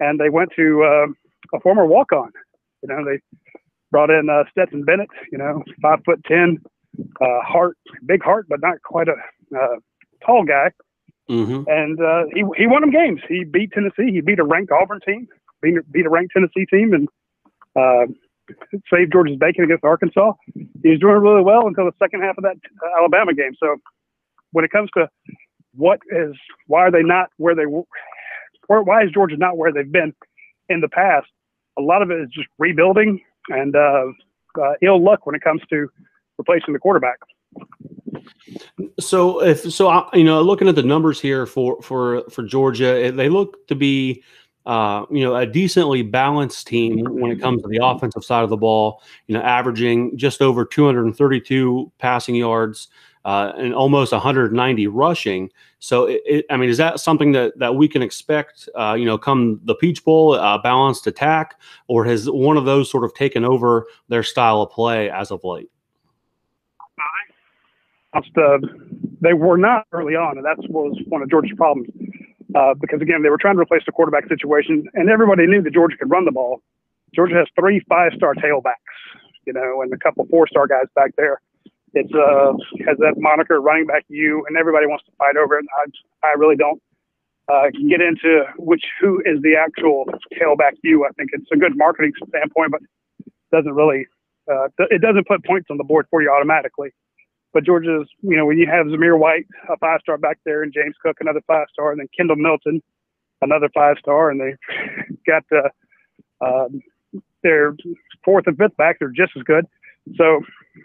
And 0.00 0.20
they 0.20 0.28
went 0.28 0.50
to 0.56 0.84
uh, 0.84 1.56
a 1.56 1.60
former 1.60 1.86
walk-on. 1.86 2.30
You 2.82 2.88
know, 2.88 3.04
they 3.04 3.20
brought 3.90 4.10
in 4.10 4.28
uh, 4.28 4.44
Stetson 4.50 4.84
Bennett. 4.84 5.08
You 5.32 5.38
know, 5.38 5.62
five 5.80 6.00
foot 6.04 6.22
ten, 6.24 6.58
uh, 7.20 7.40
heart, 7.42 7.76
big 8.04 8.22
heart, 8.22 8.46
but 8.48 8.60
not 8.60 8.82
quite 8.82 9.08
a 9.08 9.16
uh, 9.56 9.76
tall 10.24 10.44
guy. 10.44 10.70
Mm-hmm. 11.30 11.62
And 11.68 12.00
uh, 12.00 12.24
he 12.32 12.44
he 12.56 12.66
won 12.66 12.82
them 12.82 12.90
games. 12.90 13.20
He 13.28 13.44
beat 13.44 13.72
Tennessee. 13.72 14.12
He 14.12 14.20
beat 14.20 14.38
a 14.38 14.44
ranked 14.44 14.70
Auburn 14.70 15.00
team. 15.04 15.26
Beat, 15.62 15.74
beat 15.90 16.06
a 16.06 16.10
ranked 16.10 16.32
Tennessee 16.34 16.66
team, 16.66 16.92
and 16.92 17.08
uh, 17.74 18.06
saved 18.92 19.12
George's 19.12 19.36
bacon 19.36 19.64
against 19.64 19.84
Arkansas. 19.84 20.32
He 20.82 20.90
was 20.90 21.00
doing 21.00 21.16
really 21.16 21.42
well 21.42 21.66
until 21.66 21.86
the 21.86 21.92
second 21.98 22.22
half 22.22 22.38
of 22.38 22.44
that 22.44 22.56
uh, 22.84 22.98
Alabama 22.98 23.34
game. 23.34 23.54
So 23.58 23.76
when 24.52 24.64
it 24.64 24.70
comes 24.70 24.90
to 24.96 25.08
what 25.74 26.00
is 26.10 26.34
why 26.66 26.82
are 26.82 26.90
they 26.90 27.02
not 27.02 27.30
where 27.38 27.54
they 27.54 27.66
were, 27.66 27.82
why 28.68 29.04
is 29.04 29.10
Georgia 29.12 29.36
not 29.36 29.56
where 29.56 29.72
they've 29.72 29.90
been 29.90 30.14
in 30.68 30.80
the 30.80 30.88
past? 30.88 31.28
A 31.78 31.82
lot 31.82 32.02
of 32.02 32.10
it 32.10 32.20
is 32.20 32.28
just 32.32 32.48
rebuilding 32.58 33.20
and 33.48 33.76
uh, 33.76 34.06
uh, 34.60 34.72
ill 34.82 35.02
luck 35.02 35.26
when 35.26 35.34
it 35.34 35.42
comes 35.42 35.60
to 35.70 35.88
replacing 36.38 36.72
the 36.72 36.78
quarterback. 36.78 37.18
So 38.98 39.42
if 39.42 39.70
so, 39.72 39.88
I, 39.88 40.08
you 40.14 40.24
know, 40.24 40.42
looking 40.42 40.68
at 40.68 40.74
the 40.74 40.82
numbers 40.82 41.20
here 41.20 41.46
for 41.46 41.80
for 41.82 42.28
for 42.30 42.42
Georgia, 42.42 43.12
they 43.12 43.28
look 43.28 43.66
to 43.68 43.74
be. 43.74 44.22
Uh, 44.64 45.06
you 45.12 45.22
know, 45.22 45.36
a 45.36 45.46
decently 45.46 46.02
balanced 46.02 46.66
team 46.66 47.04
when 47.08 47.30
it 47.30 47.40
comes 47.40 47.62
to 47.62 47.68
the 47.68 47.78
offensive 47.80 48.24
side 48.24 48.42
of 48.42 48.50
the 48.50 48.56
ball. 48.56 49.00
You 49.28 49.34
know, 49.34 49.40
averaging 49.40 50.18
just 50.18 50.42
over 50.42 50.64
232 50.64 51.92
passing 52.00 52.34
yards 52.34 52.88
uh, 53.26 53.52
and 53.58 53.74
almost 53.74 54.12
190 54.12 54.86
rushing. 54.86 55.50
So, 55.80 56.06
it, 56.06 56.22
it, 56.24 56.46
I 56.48 56.56
mean, 56.56 56.70
is 56.70 56.76
that 56.78 57.00
something 57.00 57.32
that 57.32 57.58
that 57.58 57.74
we 57.74 57.88
can 57.88 58.00
expect? 58.00 58.68
Uh, 58.78 58.94
you 58.96 59.04
know, 59.04 59.18
come 59.18 59.60
the 59.64 59.74
Peach 59.74 60.04
Bowl, 60.04 60.34
uh, 60.34 60.58
balanced 60.58 61.08
attack, 61.08 61.60
or 61.88 62.04
has 62.04 62.30
one 62.30 62.56
of 62.56 62.64
those 62.64 62.88
sort 62.88 63.02
of 63.02 63.12
taken 63.14 63.44
over 63.44 63.88
their 64.08 64.22
style 64.22 64.62
of 64.62 64.70
play 64.70 65.10
as 65.10 65.32
of 65.32 65.42
late? 65.42 65.68
Uh, 68.14 68.58
they 69.20 69.34
were 69.34 69.58
not 69.58 69.86
early 69.92 70.14
on, 70.14 70.38
and 70.38 70.46
that 70.46 70.56
was 70.70 70.96
one 71.08 71.20
of 71.20 71.28
Georgia's 71.28 71.56
problems. 71.56 71.88
Uh, 72.54 72.74
because 72.74 73.02
again, 73.02 73.22
they 73.22 73.28
were 73.28 73.38
trying 73.38 73.56
to 73.56 73.60
replace 73.60 73.82
the 73.86 73.92
quarterback 73.92 74.28
situation, 74.28 74.88
and 74.94 75.10
everybody 75.10 75.46
knew 75.48 75.60
that 75.60 75.74
Georgia 75.74 75.96
could 75.96 76.10
run 76.10 76.24
the 76.24 76.32
ball. 76.32 76.62
Georgia 77.12 77.34
has 77.34 77.48
three 77.58 77.80
five-star 77.88 78.34
tailbacks, 78.36 78.72
you 79.46 79.52
know, 79.52 79.82
and 79.82 79.92
a 79.92 79.98
couple 79.98 80.24
four-star 80.30 80.68
guys 80.68 80.86
back 80.94 81.10
there. 81.16 81.40
It's 81.96 82.12
uh 82.12 82.52
has 82.86 82.98
that 82.98 83.14
moniker 83.16 83.60
running 83.60 83.86
back 83.86 84.04
you, 84.08 84.44
and 84.46 84.56
everybody 84.56 84.86
wants 84.86 85.04
to 85.06 85.12
fight 85.16 85.36
over 85.36 85.58
it. 85.58 85.64
I 85.80 86.28
I 86.28 86.32
really 86.36 86.56
don't 86.56 86.80
uh, 87.48 87.70
get 87.88 88.00
into 88.00 88.44
which 88.58 88.84
who 89.00 89.20
is 89.24 89.40
the 89.42 89.56
actual 89.56 90.04
tailback 90.36 90.76
you. 90.84 91.06
I 91.06 91.10
think 91.16 91.30
it's 91.32 91.48
a 91.52 91.56
good 91.56 91.76
marketing 91.76 92.12
standpoint, 92.28 92.72
but 92.72 92.80
doesn't 93.50 93.72
really 93.72 94.06
uh, 94.50 94.68
it 94.90 95.00
doesn't 95.00 95.26
put 95.26 95.44
points 95.44 95.68
on 95.70 95.78
the 95.78 95.84
board 95.84 96.06
for 96.10 96.20
you 96.20 96.30
automatically. 96.30 96.90
But 97.54 97.64
Georgia's, 97.64 98.06
you 98.20 98.36
know, 98.36 98.44
when 98.44 98.58
you 98.58 98.66
have 98.66 98.86
Zamir 98.86 99.18
White, 99.18 99.46
a 99.70 99.78
five 99.78 100.00
star 100.02 100.18
back 100.18 100.38
there, 100.44 100.62
and 100.62 100.74
James 100.74 100.94
Cook, 101.02 101.16
another 101.20 101.40
five 101.46 101.66
star, 101.72 101.90
and 101.92 101.98
then 101.98 102.08
Kendall 102.14 102.36
Milton, 102.36 102.82
another 103.40 103.70
five 103.72 103.96
star, 103.98 104.30
and 104.30 104.38
they 104.38 104.54
got 105.26 105.44
uh, 105.50 106.44
um, 106.44 106.82
their 107.42 107.74
fourth 108.24 108.46
and 108.46 108.58
fifth 108.58 108.76
back, 108.76 108.98
they're 108.98 109.08
just 109.08 109.32
as 109.36 109.42
good. 109.44 109.64
So 110.16 110.42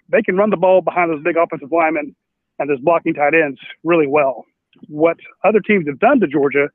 they 0.09 0.21
can 0.21 0.35
run 0.35 0.49
the 0.49 0.57
ball 0.57 0.81
behind 0.81 1.11
those 1.11 1.23
big 1.23 1.37
offensive 1.37 1.71
linemen 1.71 2.15
and 2.59 2.69
those 2.69 2.79
blocking 2.79 3.13
tight 3.13 3.33
ends 3.33 3.59
really 3.83 4.07
well. 4.07 4.45
What 4.87 5.17
other 5.43 5.59
teams 5.59 5.87
have 5.87 5.99
done 5.99 6.19
to 6.19 6.27
Georgia, 6.27 6.69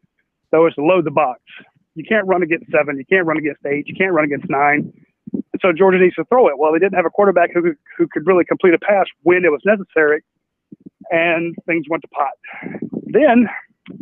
though, 0.50 0.66
is 0.66 0.74
to 0.74 0.82
load 0.82 1.04
the 1.04 1.10
box. 1.10 1.40
You 1.94 2.04
can't 2.06 2.26
run 2.26 2.42
against 2.42 2.70
seven, 2.70 2.98
you 2.98 3.04
can't 3.06 3.26
run 3.26 3.38
against 3.38 3.64
eight, 3.64 3.86
you 3.86 3.94
can't 3.94 4.12
run 4.12 4.24
against 4.24 4.50
nine. 4.50 4.92
And 5.32 5.60
so 5.60 5.72
Georgia 5.72 5.98
needs 5.98 6.14
to 6.16 6.24
throw 6.24 6.48
it. 6.48 6.58
Well, 6.58 6.72
they 6.72 6.78
didn't 6.78 6.94
have 6.94 7.06
a 7.06 7.10
quarterback 7.10 7.50
who 7.54 7.62
could, 7.62 7.76
who 7.96 8.06
could 8.08 8.26
really 8.26 8.44
complete 8.44 8.74
a 8.74 8.78
pass 8.78 9.06
when 9.22 9.44
it 9.44 9.50
was 9.50 9.62
necessary, 9.64 10.22
and 11.10 11.54
things 11.66 11.86
went 11.88 12.02
to 12.02 12.08
pot. 12.08 12.36
Then, 13.06 13.48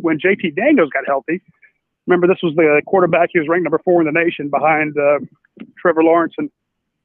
when 0.00 0.18
JT 0.18 0.56
Daniels 0.56 0.90
got 0.90 1.04
healthy, 1.06 1.40
remember 2.06 2.26
this 2.26 2.42
was 2.42 2.54
the 2.56 2.82
quarterback. 2.86 3.30
He 3.32 3.38
was 3.38 3.48
ranked 3.48 3.64
number 3.64 3.80
four 3.84 4.00
in 4.00 4.06
the 4.06 4.12
nation 4.12 4.50
behind 4.50 4.96
uh, 4.98 5.20
Trevor 5.78 6.02
Lawrence 6.02 6.34
and 6.38 6.50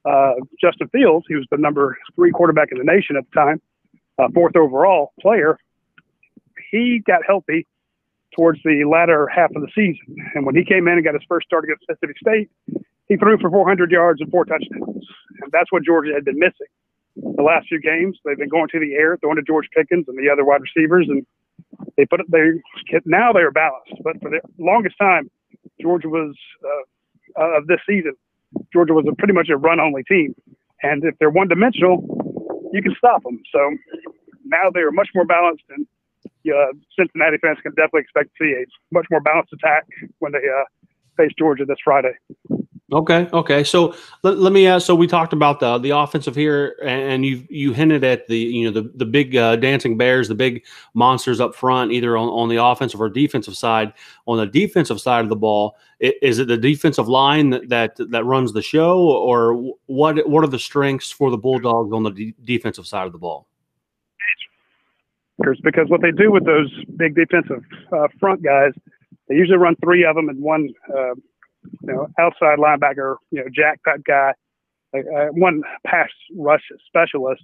uh, 0.05 0.33
Justin 0.61 0.87
Fields. 0.89 1.25
He 1.27 1.35
was 1.35 1.45
the 1.51 1.57
number 1.57 1.97
three 2.15 2.31
quarterback 2.31 2.69
in 2.71 2.77
the 2.77 2.83
nation 2.83 3.15
at 3.17 3.23
the 3.29 3.39
time, 3.39 3.61
uh, 4.17 4.27
fourth 4.33 4.55
overall 4.55 5.13
player. 5.19 5.57
He 6.71 7.01
got 7.05 7.21
healthy 7.25 7.65
towards 8.35 8.59
the 8.63 8.85
latter 8.85 9.27
half 9.27 9.49
of 9.55 9.61
the 9.61 9.69
season, 9.73 10.15
and 10.35 10.45
when 10.45 10.55
he 10.55 10.63
came 10.63 10.87
in 10.87 10.93
and 10.95 11.03
got 11.03 11.13
his 11.13 11.23
first 11.27 11.47
start 11.47 11.63
against 11.63 11.83
Mississippi 11.89 12.13
State, 12.21 12.49
he 13.07 13.17
threw 13.17 13.37
for 13.39 13.49
400 13.49 13.91
yards 13.91 14.21
and 14.21 14.29
four 14.29 14.45
touchdowns. 14.45 15.05
And 15.41 15.51
that's 15.51 15.71
what 15.71 15.83
Georgia 15.83 16.13
had 16.13 16.25
been 16.25 16.37
missing. 16.37 16.67
The 17.15 17.43
last 17.43 17.67
few 17.67 17.81
games, 17.81 18.19
they've 18.23 18.37
been 18.37 18.49
going 18.49 18.69
to 18.69 18.79
the 18.79 18.93
air, 18.93 19.17
throwing 19.17 19.37
to 19.37 19.41
George 19.41 19.67
Pickens 19.75 20.05
and 20.07 20.17
the 20.17 20.29
other 20.31 20.45
wide 20.45 20.61
receivers, 20.61 21.07
and 21.09 21.25
they 21.97 22.05
put 22.05 22.21
it. 22.21 22.31
They 22.31 22.61
now 23.05 23.33
they 23.33 23.41
are 23.41 23.51
balanced, 23.51 23.95
but 24.03 24.21
for 24.21 24.29
the 24.29 24.39
longest 24.57 24.95
time, 24.99 25.29
Georgia 25.81 26.07
was 26.07 26.35
uh, 26.63 27.41
uh, 27.41 27.57
of 27.57 27.67
this 27.67 27.79
season. 27.87 28.13
Georgia 28.73 28.93
was 28.93 29.05
a 29.09 29.15
pretty 29.15 29.33
much 29.33 29.49
a 29.49 29.57
run-only 29.57 30.03
team, 30.03 30.35
and 30.83 31.03
if 31.03 31.15
they're 31.19 31.29
one-dimensional, 31.29 32.03
you 32.73 32.81
can 32.81 32.95
stop 32.97 33.23
them. 33.23 33.39
So 33.51 33.59
now 34.45 34.69
they 34.73 34.81
are 34.81 34.91
much 34.91 35.09
more 35.15 35.25
balanced, 35.25 35.63
and 35.69 35.85
uh, 36.25 36.73
Cincinnati 36.97 37.37
fans 37.37 37.57
can 37.61 37.73
definitely 37.73 38.01
expect 38.01 38.29
to 38.37 38.45
see 38.45 38.51
a 38.53 38.65
much 38.91 39.05
more 39.11 39.21
balanced 39.21 39.53
attack 39.53 39.85
when 40.19 40.31
they 40.31 40.39
uh, 40.39 40.63
face 41.17 41.31
Georgia 41.37 41.65
this 41.65 41.77
Friday. 41.83 42.13
Okay, 42.91 43.27
okay. 43.33 43.63
So 43.63 43.95
let, 44.23 44.39
let 44.39 44.51
me 44.51 44.65
ask. 44.65 44.87
So 44.87 44.95
we 44.95 45.05
talked 45.05 45.31
about 45.31 45.59
the 45.59 45.77
the 45.77 45.91
offensive 45.91 46.35
here, 46.35 46.75
and 46.83 47.23
you 47.23 47.45
you 47.47 47.71
hinted 47.71 48.03
at 48.03 48.27
the 48.27 48.37
you 48.37 48.65
know 48.65 48.81
the 48.81 48.89
the 48.95 49.05
big 49.05 49.35
uh, 49.35 49.57
dancing 49.57 49.95
bears, 49.95 50.27
the 50.27 50.33
big 50.33 50.65
monsters 50.95 51.39
up 51.39 51.53
front, 51.53 51.91
either 51.91 52.17
on, 52.17 52.29
on 52.29 52.49
the 52.49 52.63
offensive 52.63 52.99
or 52.99 53.07
defensive 53.07 53.55
side. 53.55 53.93
On 54.25 54.37
the 54.37 54.47
defensive 54.47 54.99
side 54.99 55.21
of 55.21 55.29
the 55.29 55.35
ball, 55.35 55.77
is 55.99 56.39
it 56.39 56.47
the 56.47 56.57
defensive 56.57 57.07
line 57.07 57.51
that 57.51 57.69
that, 57.69 57.95
that 58.09 58.25
runs 58.25 58.53
the 58.53 58.61
show, 58.63 58.99
or 58.99 59.75
what 59.85 60.27
what 60.27 60.43
are 60.43 60.47
the 60.47 60.57
strengths 60.57 61.11
for 61.11 61.29
the 61.29 61.37
Bulldogs 61.37 61.93
on 61.93 62.01
the 62.01 62.11
de- 62.11 62.35
defensive 62.43 62.87
side 62.87 63.05
of 63.05 63.11
the 63.11 63.19
ball? 63.19 63.45
Because 65.37 65.89
what 65.89 66.01
they 66.01 66.11
do 66.11 66.31
with 66.31 66.45
those 66.45 66.73
big 66.97 67.13
defensive 67.13 67.63
uh, 67.93 68.07
front 68.19 68.41
guys, 68.41 68.71
they 69.27 69.35
usually 69.35 69.57
run 69.57 69.75
three 69.83 70.03
of 70.03 70.15
them 70.15 70.27
and 70.27 70.41
one 70.41 70.69
uh, 70.91 71.13
you 71.81 71.93
know, 71.93 72.07
outside 72.19 72.59
linebacker, 72.59 73.15
you 73.31 73.39
know, 73.39 73.45
jack 73.53 73.79
type 73.85 74.01
guy, 74.05 74.33
uh, 74.95 75.27
one 75.31 75.61
pass 75.85 76.09
rush 76.35 76.63
specialist, 76.87 77.43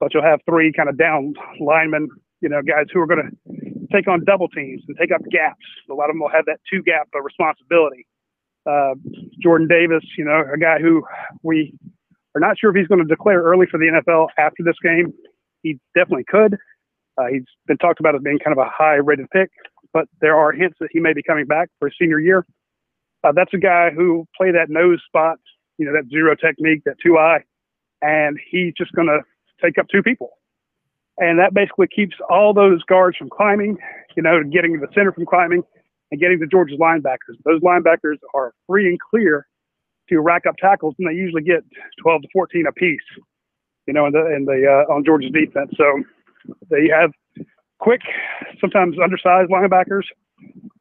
but 0.00 0.12
you'll 0.14 0.22
have 0.22 0.40
three 0.48 0.72
kind 0.72 0.88
of 0.88 0.98
down 0.98 1.34
linemen, 1.60 2.08
you 2.40 2.48
know, 2.48 2.62
guys 2.62 2.86
who 2.92 3.00
are 3.00 3.06
going 3.06 3.30
to 3.30 3.62
take 3.92 4.08
on 4.08 4.24
double 4.24 4.48
teams 4.48 4.82
and 4.88 4.96
take 4.98 5.12
up 5.12 5.20
gaps. 5.30 5.64
A 5.90 5.94
lot 5.94 6.10
of 6.10 6.14
them 6.14 6.20
will 6.20 6.30
have 6.30 6.46
that 6.46 6.60
two 6.70 6.82
gap 6.82 7.08
responsibility. 7.22 8.06
Uh, 8.64 8.94
Jordan 9.42 9.68
Davis, 9.68 10.04
you 10.16 10.24
know, 10.24 10.44
a 10.52 10.58
guy 10.58 10.78
who 10.80 11.02
we 11.42 11.74
are 12.34 12.40
not 12.40 12.58
sure 12.58 12.70
if 12.70 12.76
he's 12.76 12.86
going 12.86 13.00
to 13.00 13.06
declare 13.06 13.42
early 13.42 13.66
for 13.70 13.78
the 13.78 13.86
NFL 13.86 14.28
after 14.38 14.62
this 14.62 14.76
game. 14.82 15.12
He 15.62 15.78
definitely 15.94 16.24
could. 16.28 16.56
Uh, 17.18 17.26
he's 17.30 17.44
been 17.66 17.76
talked 17.76 18.00
about 18.00 18.14
as 18.14 18.22
being 18.22 18.38
kind 18.38 18.56
of 18.56 18.64
a 18.64 18.70
high 18.70 18.94
rated 18.94 19.28
pick, 19.30 19.50
but 19.92 20.06
there 20.20 20.36
are 20.36 20.52
hints 20.52 20.76
that 20.80 20.88
he 20.92 21.00
may 21.00 21.12
be 21.12 21.22
coming 21.22 21.46
back 21.46 21.68
for 21.78 21.88
his 21.88 21.96
senior 22.00 22.18
year. 22.18 22.46
Uh, 23.24 23.32
that's 23.32 23.54
a 23.54 23.58
guy 23.58 23.90
who 23.90 24.26
play 24.36 24.50
that 24.50 24.68
nose 24.68 25.00
spot, 25.06 25.38
you 25.78 25.86
know, 25.86 25.92
that 25.92 26.08
zero 26.10 26.34
technique, 26.34 26.82
that 26.84 26.96
two 27.02 27.18
eye, 27.18 27.44
and 28.00 28.38
he's 28.50 28.74
just 28.76 28.92
going 28.92 29.06
to 29.06 29.20
take 29.64 29.78
up 29.78 29.86
two 29.90 30.02
people. 30.02 30.30
And 31.18 31.38
that 31.38 31.54
basically 31.54 31.86
keeps 31.88 32.16
all 32.30 32.52
those 32.52 32.82
guards 32.84 33.16
from 33.16 33.28
climbing, 33.30 33.78
you 34.16 34.22
know, 34.22 34.42
getting 34.42 34.80
the 34.80 34.88
center 34.94 35.12
from 35.12 35.26
climbing 35.26 35.62
and 36.10 36.20
getting 36.20 36.40
the 36.40 36.46
Georgia's 36.46 36.78
linebackers. 36.78 37.36
Those 37.44 37.60
linebackers 37.60 38.16
are 38.34 38.54
free 38.66 38.88
and 38.88 38.98
clear 38.98 39.46
to 40.08 40.20
rack 40.20 40.46
up 40.46 40.56
tackles, 40.56 40.94
and 40.98 41.08
they 41.08 41.14
usually 41.14 41.42
get 41.42 41.64
12 42.02 42.22
to 42.22 42.28
14 42.32 42.66
apiece, 42.66 43.00
you 43.86 43.94
know, 43.94 44.06
in 44.06 44.12
the, 44.12 44.34
in 44.34 44.44
the 44.46 44.84
uh, 44.88 44.92
on 44.92 45.04
Georgia's 45.04 45.30
defense. 45.32 45.72
So 45.76 46.02
they 46.70 46.88
have 46.88 47.12
quick, 47.78 48.00
sometimes 48.60 48.96
undersized 49.02 49.50
linebackers 49.50 50.02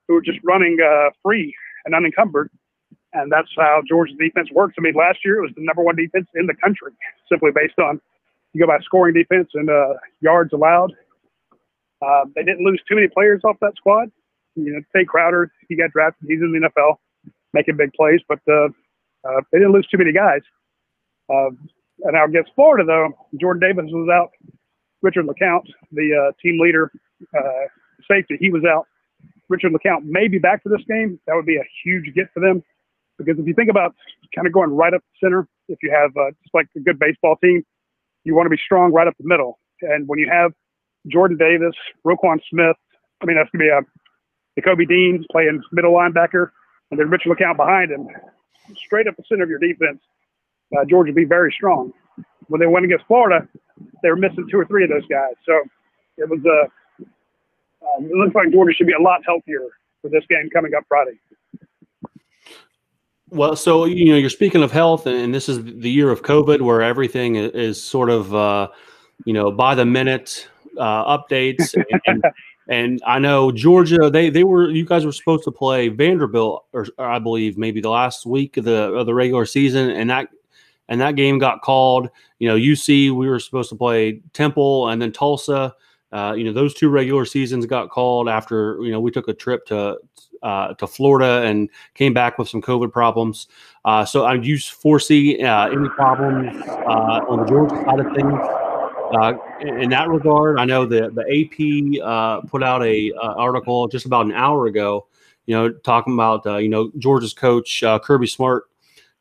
who 0.08 0.16
are 0.16 0.22
just 0.22 0.40
running 0.44 0.78
uh, 0.84 1.10
free 1.24 1.54
and 1.86 1.96
unencumbered. 1.96 2.50
And 3.14 3.32
that's 3.32 3.50
how 3.58 3.82
Georgia's 3.88 4.18
defense 4.18 4.50
works. 4.54 4.76
I 4.78 4.82
mean, 4.82 4.94
last 4.96 5.20
year 5.26 5.40
it 5.40 5.42
was 5.42 5.52
the 5.56 5.66
number 5.66 5.84
one 5.84 5.96
defense 5.96 6.28
in 6.36 6.48
the 6.48 6.56
country, 6.64 6.92
simply 7.30 7.52
based 7.54 7.78
on 7.78 8.00
you 8.54 8.62
go 8.62 8.68
by 8.68 8.80
scoring 8.84 9.14
defense 9.14 9.50
and 9.54 9.70
uh, 9.70 9.94
yards 10.22 10.54
allowed. 10.54 10.92
Uh, 12.02 12.26
they 12.36 12.44
didn't 12.44 12.66
lose 12.66 12.82
too 12.88 12.96
many 12.96 13.08
players 13.08 13.42
off 13.44 13.58
that 13.62 13.74
squad. 13.76 14.10
You 14.56 14.74
know, 14.74 14.82
Tae 14.96 15.06
Crowder, 15.06 15.52
he 15.70 15.76
got 15.76 15.92
drafted. 15.92 16.28
He's 16.28 16.42
in 16.42 16.52
the 16.52 16.70
NFL, 16.70 16.96
making 17.54 17.78
big 17.78 17.94
plays, 17.94 18.20
but 18.28 18.40
uh, 18.50 18.68
uh, 19.28 19.42
they 19.52 19.60
didn't 19.60 19.74
lose 19.74 19.88
too 19.88 19.98
many 19.98 20.12
guys. 20.12 20.42
Uh, 21.30 21.52
and 22.04 22.14
now 22.14 22.26
against 22.26 22.52
Florida, 22.56 22.84
though, 22.86 23.14
Jordan 23.40 23.62
Davis 23.62 23.92
was 23.92 24.10
out. 24.12 24.32
Richard 25.02 25.26
LeCounte, 25.26 25.68
the 25.92 26.10
uh, 26.14 26.32
team 26.42 26.60
leader, 26.60 26.92
uh, 27.38 27.68
safety, 28.10 28.38
he 28.40 28.50
was 28.52 28.64
out. 28.66 28.88
Richard 29.52 29.74
LeCounte 29.74 30.06
may 30.06 30.28
be 30.28 30.40
back 30.40 30.64
for 30.64 30.70
this 30.70 30.82
game. 30.88 31.20
That 31.28 31.36
would 31.36 31.46
be 31.46 31.58
a 31.58 31.68
huge 31.84 32.14
get 32.16 32.28
for 32.34 32.40
them 32.40 32.64
because 33.18 33.40
if 33.40 33.46
you 33.46 33.54
think 33.54 33.70
about 33.70 33.94
kind 34.34 34.48
of 34.48 34.54
going 34.54 34.72
right 34.72 34.94
up 34.94 35.02
the 35.02 35.28
center, 35.28 35.48
if 35.68 35.80
you 35.84 35.92
have 35.92 36.16
uh, 36.18 36.32
just 36.42 36.54
like 36.54 36.68
a 36.76 36.80
good 36.80 36.98
baseball 36.98 37.36
team, 37.44 37.64
you 38.24 38.34
want 38.34 38.46
to 38.46 38.50
be 38.50 38.60
strong 38.64 38.92
right 38.92 39.08
up 39.08 39.14
the 39.20 39.28
middle. 39.28 39.60
And 39.82 40.08
when 40.08 40.20
you 40.20 40.30
have 40.32 40.54
Jordan 41.08 41.38
Davis, 41.38 41.76
Roquan 42.06 42.40
Smith, 42.50 42.78
I 43.22 43.26
mean, 43.26 43.36
that's 43.36 43.50
going 43.52 43.68
to 43.68 43.84
be 44.56 44.62
a 44.62 44.62
Nakobe 44.62 44.88
Dean 44.88 45.26
playing 45.32 45.62
middle 45.72 45.94
linebacker, 45.94 46.52
and 46.90 47.00
then 47.00 47.10
Richard 47.10 47.36
LeCounte 47.36 47.58
behind 47.58 47.92
him, 47.92 48.08
straight 48.76 49.08
up 49.08 49.16
the 49.18 49.24
center 49.28 49.44
of 49.44 49.50
your 49.50 49.60
defense. 49.60 50.00
Uh, 50.76 50.86
Georgia 50.86 51.12
will 51.12 51.16
be 51.16 51.26
very 51.26 51.52
strong. 51.52 51.92
When 52.48 52.60
they 52.60 52.68
went 52.68 52.86
against 52.86 53.06
Florida, 53.06 53.48
they 54.04 54.10
were 54.10 54.16
missing 54.16 54.48
two 54.50 54.60
or 54.60 54.66
three 54.66 54.84
of 54.84 54.90
those 54.90 55.06
guys. 55.10 55.34
So 55.46 55.62
it 56.18 56.30
was 56.30 56.40
a. 56.46 56.66
Uh, 56.66 56.68
um, 57.82 58.06
it 58.06 58.12
looks 58.12 58.36
like 58.36 58.52
Georgia 58.52 58.74
should 58.74 58.88
be 58.88 58.94
a 58.94 59.02
lot 59.02 59.22
healthier 59.26 59.68
for 60.02 60.10
this 60.10 60.24
game 60.30 60.50
coming 60.54 60.74
up 60.76 60.84
Friday. 60.88 61.20
Well, 63.30 63.56
so 63.56 63.86
you 63.86 64.12
know, 64.12 64.18
you're 64.18 64.30
speaking 64.30 64.62
of 64.62 64.72
health, 64.72 65.08
and 65.08 65.34
this 65.34 65.48
is 65.48 65.64
the 65.64 65.90
year 65.90 66.12
of 66.12 66.22
COVID, 66.22 66.62
where 66.62 66.82
everything 66.82 67.36
is 67.38 67.82
sort 67.82 68.10
of, 68.10 68.36
uh, 68.36 68.68
you 69.26 69.34
know, 69.34 69.52
by 69.52 69.74
the 69.74 69.86
minute 69.86 70.50
uh, 70.78 71.18
updates. 71.18 71.76
And, 72.06 72.24
and, 72.68 73.02
I 73.06 73.20
know 73.20 73.52
Georgia, 73.52 74.10
they 74.10 74.30
they 74.30 74.44
were 74.44 74.70
you 74.70 74.86
guys 74.86 75.06
were 75.06 75.12
supposed 75.12 75.44
to 75.46 75.52
play 75.52 75.88
Vanderbilt, 75.88 76.66
or, 76.74 76.88
or, 76.98 77.06
I 77.06 77.20
believe 77.20 77.58
maybe 77.58 77.82
the 77.82 77.90
last 77.90 78.26
week 78.26 78.58
of 78.58 78.66
the 78.66 78.94
of 78.94 79.06
the 79.06 79.14
regular 79.14 79.46
season, 79.46 79.90
and 79.90 80.10
that 80.10 80.30
and 80.88 81.02
that 81.02 81.16
game 81.16 81.40
got 81.40 81.62
called. 81.62 82.10
You 82.40 82.50
know, 82.50 82.56
UC 82.56 83.12
we 83.12 83.28
were 83.28 83.40
supposed 83.40 83.70
to 83.70 83.76
play 83.76 84.22
Temple 84.34 84.90
and 84.90 85.02
then 85.02 85.12
Tulsa. 85.12 85.74
Uh, 86.12 86.34
you 86.34 86.44
know, 86.44 86.52
those 86.52 86.74
two 86.74 86.90
regular 86.90 87.26
seasons 87.26 87.66
got 87.66 87.90
called 87.90 88.28
after 88.28 88.78
you 88.82 88.92
know 88.92 89.00
we 89.00 89.12
took 89.12 89.28
a 89.28 89.34
trip 89.34 89.66
to 89.68 89.98
uh, 90.44 90.74
to 90.74 90.88
Florida 90.88 91.48
and 91.48 91.70
came 91.94 92.14
back 92.14 92.38
with 92.38 92.50
some 92.50 92.62
COVID 92.62 92.92
problems. 92.92 93.48
Uh, 93.86 94.04
so, 94.04 94.26
I 94.26 94.38
do 94.38 94.58
foresee 94.58 95.42
uh, 95.42 95.70
any 95.70 95.88
problems 95.90 96.56
uh, 96.68 97.22
on 97.30 97.40
the 97.40 97.46
Georgia 97.46 97.76
side 97.86 98.00
of 98.00 98.08
things 98.14 98.34
uh, 99.16 99.34
in, 99.62 99.90
that 99.92 100.10
regard? 100.10 100.60
I 100.60 100.66
know 100.66 100.86
the 100.86 101.10
the 101.12 101.24
AP 101.24 102.50
put 102.50 102.62
out 102.62 102.84
a 102.84 103.12
article 103.20 103.88
just 103.88 104.06
about 104.06 104.26
an 104.26 104.34
hour 104.34 104.66
ago. 104.68 105.08
You 105.46 105.56
know, 105.56 105.72
talking 105.72 106.14
about 106.14 106.44
you 106.62 106.70
know 106.70 106.92
Georgia's 106.98 107.34
coach 107.34 107.84
Kirby 108.04 108.28
Smart 108.28 108.66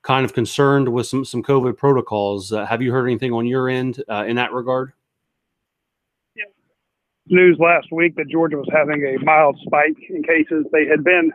kind 0.02 0.24
of 0.24 0.32
concerned 0.32 0.88
with 0.88 1.06
some 1.06 1.24
some 1.24 1.42
COVID 1.42 1.76
protocols. 1.76 2.50
have 2.50 2.82
you 2.82 2.90
heard 2.90 3.06
anything 3.06 3.32
on 3.32 3.46
your 3.46 3.68
end 3.68 4.02
in 4.26 4.34
that 4.36 4.52
regard? 4.52 4.92
News 7.26 7.58
last 7.60 7.88
week 7.92 8.16
that 8.16 8.28
Georgia 8.28 8.56
was 8.56 8.68
having 8.72 9.02
a 9.04 9.22
mild 9.24 9.58
spike 9.64 9.96
in 10.08 10.22
cases. 10.22 10.66
They 10.72 10.86
had 10.86 11.04
been, 11.04 11.32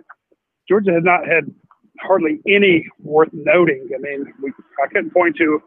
Georgia 0.68 0.94
had 0.94 1.04
not 1.04 1.28
had 1.28 1.46
hardly 2.00 2.40
any 2.48 2.86
worth 3.00 3.30
noting. 3.34 3.90
I 3.96 4.00
mean, 4.00 4.34
we, 4.42 4.52
I 4.84 4.88
couldn't 4.88 5.14
point 5.14 5.38
to 5.38 5.62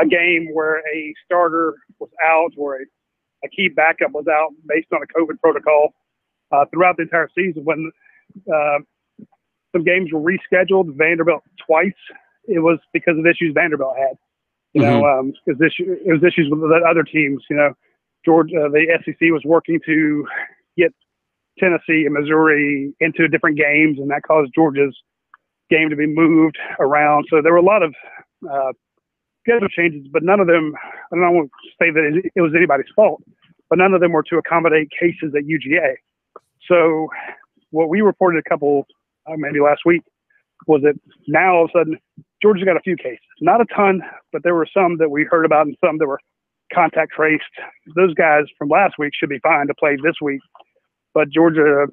a 0.00 0.06
game 0.06 0.48
where 0.52 0.78
a 0.78 1.14
starter 1.24 1.74
was 1.98 2.10
out 2.24 2.50
or 2.56 2.76
a, 2.76 2.84
a 3.44 3.48
key 3.48 3.68
backup 3.68 4.12
was 4.12 4.26
out 4.28 4.50
based 4.66 4.88
on 4.92 5.00
a 5.02 5.18
COVID 5.18 5.40
protocol 5.40 5.94
uh, 6.52 6.64
throughout 6.72 6.96
the 6.96 7.04
entire 7.04 7.28
season. 7.36 7.64
When 7.64 7.90
uh, 8.52 8.78
some 9.72 9.84
games 9.84 10.10
were 10.12 10.20
rescheduled, 10.20 10.96
Vanderbilt 10.96 11.42
twice, 11.64 11.92
it 12.46 12.60
was 12.60 12.78
because 12.92 13.18
of 13.18 13.26
issues 13.26 13.52
Vanderbilt 13.54 13.96
had. 13.96 14.16
You 14.72 14.82
mm-hmm. 14.82 15.00
know, 15.00 15.32
because 15.46 15.60
um, 15.60 15.86
it 16.06 16.12
was 16.12 16.22
issues 16.22 16.48
with 16.50 16.60
the 16.60 16.80
other 16.88 17.02
teams. 17.02 17.42
You 17.50 17.56
know, 17.56 17.74
Georgia, 18.24 18.68
the 18.70 18.86
SEC 19.04 19.16
was 19.30 19.42
working 19.44 19.80
to 19.86 20.26
get 20.76 20.92
Tennessee 21.58 22.04
and 22.06 22.14
Missouri 22.14 22.92
into 23.00 23.28
different 23.28 23.56
games, 23.58 23.98
and 23.98 24.10
that 24.10 24.22
caused 24.22 24.52
Georgia's 24.54 24.96
game 25.70 25.90
to 25.90 25.96
be 25.96 26.06
moved 26.06 26.58
around. 26.78 27.26
So 27.30 27.40
there 27.42 27.52
were 27.52 27.58
a 27.58 27.62
lot 27.62 27.82
of 27.82 27.94
uh, 28.50 28.72
schedule 29.42 29.68
changes, 29.68 30.06
but 30.12 30.22
none 30.22 30.40
of 30.40 30.46
them, 30.46 30.74
I 31.12 31.16
don't 31.16 31.34
want 31.34 31.50
to 31.50 31.70
say 31.80 31.90
that 31.90 32.22
it 32.34 32.40
was 32.40 32.52
anybody's 32.56 32.90
fault, 32.94 33.22
but 33.68 33.78
none 33.78 33.94
of 33.94 34.00
them 34.00 34.12
were 34.12 34.24
to 34.24 34.36
accommodate 34.36 34.88
cases 34.98 35.32
at 35.36 35.44
UGA. 35.44 35.94
So 36.68 37.08
what 37.70 37.88
we 37.88 38.00
reported 38.00 38.42
a 38.44 38.48
couple, 38.48 38.86
uh, 39.26 39.34
maybe 39.36 39.60
last 39.60 39.82
week, 39.86 40.02
was 40.66 40.82
that 40.82 40.94
now 41.26 41.54
all 41.54 41.64
of 41.64 41.70
a 41.74 41.78
sudden 41.78 41.98
Georgia's 42.42 42.64
got 42.64 42.76
a 42.76 42.80
few 42.80 42.96
cases, 42.96 43.20
not 43.40 43.60
a 43.60 43.64
ton, 43.74 44.02
but 44.32 44.42
there 44.42 44.54
were 44.54 44.68
some 44.72 44.98
that 44.98 45.10
we 45.10 45.24
heard 45.24 45.44
about 45.44 45.66
and 45.66 45.76
some 45.84 45.98
that 45.98 46.06
were 46.06 46.20
contact 46.72 47.12
traced. 47.12 47.44
Those 47.94 48.14
guys 48.14 48.44
from 48.58 48.68
last 48.68 48.94
week 48.98 49.12
should 49.14 49.28
be 49.28 49.38
fine 49.40 49.66
to 49.66 49.74
play 49.74 49.96
this 50.02 50.16
week. 50.20 50.40
But 51.12 51.30
Georgia 51.30 51.86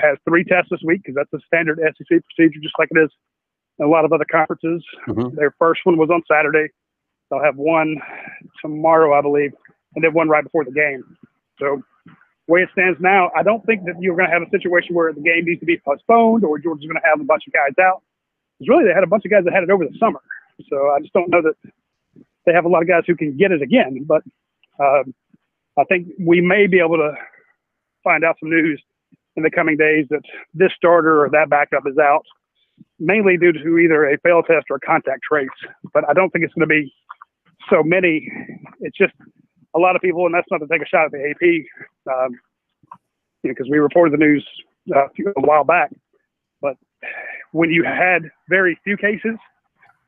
has 0.00 0.16
three 0.28 0.44
tests 0.44 0.68
this 0.70 0.80
week 0.84 1.02
because 1.04 1.16
that's 1.16 1.32
a 1.32 1.44
standard 1.46 1.80
SEC 1.80 2.06
procedure, 2.24 2.60
just 2.62 2.78
like 2.78 2.88
it 2.92 2.98
is 2.98 3.10
in 3.78 3.86
a 3.86 3.88
lot 3.88 4.04
of 4.04 4.12
other 4.12 4.26
conferences. 4.30 4.84
Mm-hmm. 5.08 5.36
Their 5.36 5.54
first 5.58 5.80
one 5.84 5.96
was 5.96 6.10
on 6.10 6.22
Saturday. 6.30 6.68
They'll 7.30 7.42
have 7.42 7.56
one 7.56 7.96
tomorrow, 8.62 9.18
I 9.18 9.22
believe, 9.22 9.52
and 9.94 10.04
then 10.04 10.14
one 10.14 10.28
right 10.28 10.44
before 10.44 10.64
the 10.64 10.70
game. 10.70 11.02
So, 11.58 11.82
the 12.46 12.52
way 12.52 12.60
it 12.60 12.68
stands 12.72 13.00
now, 13.00 13.30
I 13.34 13.42
don't 13.42 13.64
think 13.64 13.84
that 13.86 13.94
you're 13.98 14.14
going 14.14 14.28
to 14.28 14.32
have 14.32 14.42
a 14.42 14.50
situation 14.50 14.94
where 14.94 15.12
the 15.14 15.22
game 15.22 15.46
needs 15.46 15.60
to 15.60 15.66
be 15.66 15.78
postponed 15.78 16.44
or 16.44 16.58
Georgia's 16.58 16.86
going 16.86 17.00
to 17.00 17.08
have 17.08 17.18
a 17.18 17.24
bunch 17.24 17.44
of 17.46 17.54
guys 17.54 17.72
out. 17.80 18.02
Because 18.58 18.68
really, 18.68 18.84
they 18.84 18.92
had 18.92 19.02
a 19.02 19.08
bunch 19.08 19.24
of 19.24 19.30
guys 19.30 19.44
that 19.44 19.54
had 19.54 19.62
it 19.62 19.70
over 19.70 19.84
the 19.84 19.96
summer. 19.98 20.20
So 20.68 20.90
I 20.90 21.00
just 21.00 21.14
don't 21.14 21.30
know 21.30 21.40
that 21.40 21.56
they 22.46 22.52
have 22.52 22.64
a 22.64 22.68
lot 22.68 22.82
of 22.82 22.88
guys 22.88 23.02
who 23.06 23.16
can 23.16 23.36
get 23.36 23.52
it 23.52 23.62
again. 23.62 24.04
But 24.06 24.22
um, 24.80 25.14
I 25.78 25.84
think 25.84 26.08
we 26.18 26.40
may 26.40 26.66
be 26.66 26.78
able 26.78 26.96
to 26.96 27.14
find 28.02 28.24
out 28.24 28.36
some 28.40 28.50
news 28.50 28.82
in 29.36 29.42
the 29.42 29.50
coming 29.50 29.76
days 29.76 30.06
that 30.10 30.22
this 30.52 30.70
starter 30.76 31.24
or 31.24 31.30
that 31.30 31.50
backup 31.50 31.84
is 31.86 31.98
out, 31.98 32.24
mainly 32.98 33.36
due 33.36 33.52
to 33.52 33.78
either 33.78 34.08
a 34.08 34.18
fail 34.18 34.42
test 34.42 34.66
or 34.70 34.78
contact 34.78 35.20
trace. 35.28 35.48
But 35.92 36.08
I 36.08 36.12
don't 36.12 36.30
think 36.30 36.44
it's 36.44 36.54
going 36.54 36.68
to 36.68 36.72
be 36.72 36.92
so 37.70 37.82
many. 37.82 38.28
It's 38.80 38.96
just 38.96 39.14
a 39.74 39.78
lot 39.78 39.96
of 39.96 40.02
people, 40.02 40.26
and 40.26 40.34
that's 40.34 40.46
not 40.50 40.58
to 40.58 40.66
take 40.66 40.82
a 40.82 40.86
shot 40.86 41.06
at 41.06 41.12
the 41.12 41.30
AP, 41.30 42.12
um, 42.12 42.38
because 43.42 43.66
we 43.68 43.78
reported 43.78 44.12
the 44.12 44.18
news 44.18 44.46
uh, 44.94 45.06
a 45.36 45.40
while 45.40 45.64
back. 45.64 45.90
But 46.60 46.76
when 47.52 47.70
you 47.70 47.84
had 47.84 48.30
very 48.48 48.78
few 48.84 48.96
cases, 48.96 49.36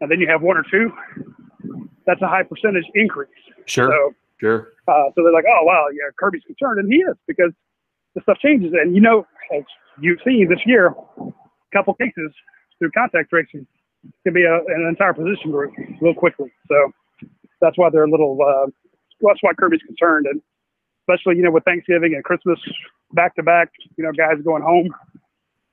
and 0.00 0.10
then 0.10 0.20
you 0.20 0.28
have 0.28 0.42
one 0.42 0.56
or 0.56 0.64
two, 0.70 0.92
that's 2.06 2.22
a 2.22 2.28
high 2.28 2.42
percentage 2.42 2.84
increase. 2.94 3.30
Sure. 3.66 3.88
So, 3.88 4.14
sure. 4.40 4.72
Uh, 4.88 5.10
so 5.14 5.22
they're 5.22 5.32
like, 5.32 5.44
oh 5.48 5.64
wow, 5.64 5.86
yeah, 5.92 6.10
Kirby's 6.18 6.42
concerned, 6.46 6.80
and 6.80 6.92
he 6.92 6.98
is 7.00 7.16
because 7.26 7.52
the 8.14 8.20
stuff 8.22 8.38
changes. 8.38 8.72
And 8.72 8.94
you 8.94 9.00
know, 9.00 9.26
as 9.56 9.64
you've 10.00 10.20
seen 10.24 10.48
this 10.48 10.60
year, 10.66 10.94
a 11.18 11.32
couple 11.72 11.94
cases 11.94 12.32
through 12.78 12.90
contact 12.92 13.30
tracing 13.30 13.66
can 14.22 14.32
be 14.32 14.44
a, 14.44 14.54
an 14.54 14.86
entire 14.88 15.14
position 15.14 15.50
group 15.50 15.72
real 16.00 16.14
quickly. 16.14 16.52
So 16.68 16.92
that's 17.60 17.76
why 17.76 17.90
they're 17.90 18.04
a 18.04 18.10
little. 18.10 18.38
Uh, 18.40 18.70
that's 19.20 19.42
why 19.42 19.52
Kirby's 19.58 19.82
concerned, 19.86 20.26
and 20.26 20.40
especially 21.02 21.36
you 21.36 21.42
know 21.42 21.50
with 21.50 21.64
Thanksgiving 21.64 22.14
and 22.14 22.22
Christmas 22.22 22.58
back 23.12 23.34
to 23.36 23.42
back, 23.42 23.70
you 23.96 24.04
know, 24.04 24.12
guys 24.12 24.42
going 24.44 24.62
home. 24.62 24.90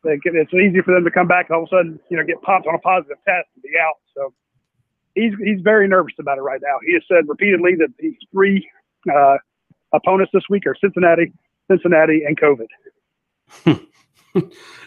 They 0.04 0.18
get, 0.18 0.36
it's 0.36 0.54
easy 0.54 0.82
for 0.84 0.94
them 0.94 1.04
to 1.06 1.12
come 1.12 1.28
back 1.28 1.50
all 1.50 1.64
of 1.64 1.70
a 1.72 1.76
sudden, 1.76 2.00
you 2.10 2.18
know, 2.18 2.24
get 2.24 2.42
popped 2.42 2.68
on 2.68 2.76
a 2.76 2.80
positive 2.80 3.18
test 3.26 3.48
and 3.56 3.64
be 3.64 3.70
out. 3.80 3.96
So 4.16 4.34
he's 5.16 5.34
he's 5.44 5.62
very 5.62 5.88
nervous 5.88 6.14
about 6.20 6.38
it 6.38 6.42
right 6.42 6.62
now. 6.62 6.78
He 6.86 6.94
has 6.94 7.04
said 7.08 7.28
repeatedly 7.28 7.76
that 7.76 7.90
these 8.00 8.16
three 8.32 8.68
uh, 9.14 9.38
opponents 9.94 10.32
this 10.34 10.44
week 10.50 10.66
are 10.66 10.76
Cincinnati, 10.80 11.32
Cincinnati, 11.70 12.24
and 12.26 12.40
COVID. 12.40 12.68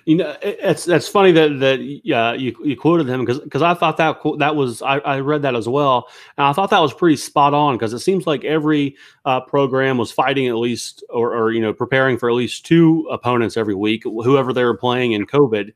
you 0.04 0.16
know, 0.16 0.36
it's 0.42 0.84
that's 0.84 1.08
funny 1.08 1.32
that 1.32 1.60
that 1.60 1.80
yeah 2.04 2.32
you, 2.32 2.56
you 2.64 2.76
quoted 2.76 3.08
him 3.08 3.20
because 3.20 3.38
because 3.40 3.62
I 3.62 3.74
thought 3.74 3.96
that 3.98 4.18
that 4.38 4.56
was 4.56 4.82
I, 4.82 4.98
I 4.98 5.20
read 5.20 5.42
that 5.42 5.54
as 5.54 5.68
well 5.68 6.08
and 6.36 6.46
I 6.46 6.52
thought 6.52 6.70
that 6.70 6.80
was 6.80 6.92
pretty 6.92 7.16
spot 7.16 7.54
on 7.54 7.76
because 7.76 7.92
it 7.92 8.00
seems 8.00 8.26
like 8.26 8.44
every 8.44 8.96
uh, 9.24 9.40
program 9.42 9.98
was 9.98 10.10
fighting 10.10 10.48
at 10.48 10.56
least 10.56 11.04
or, 11.10 11.36
or 11.36 11.52
you 11.52 11.60
know 11.60 11.72
preparing 11.72 12.18
for 12.18 12.28
at 12.28 12.34
least 12.34 12.66
two 12.66 13.06
opponents 13.10 13.56
every 13.56 13.74
week 13.74 14.02
whoever 14.02 14.52
they 14.52 14.64
were 14.64 14.76
playing 14.76 15.12
in 15.12 15.26
COVID. 15.26 15.72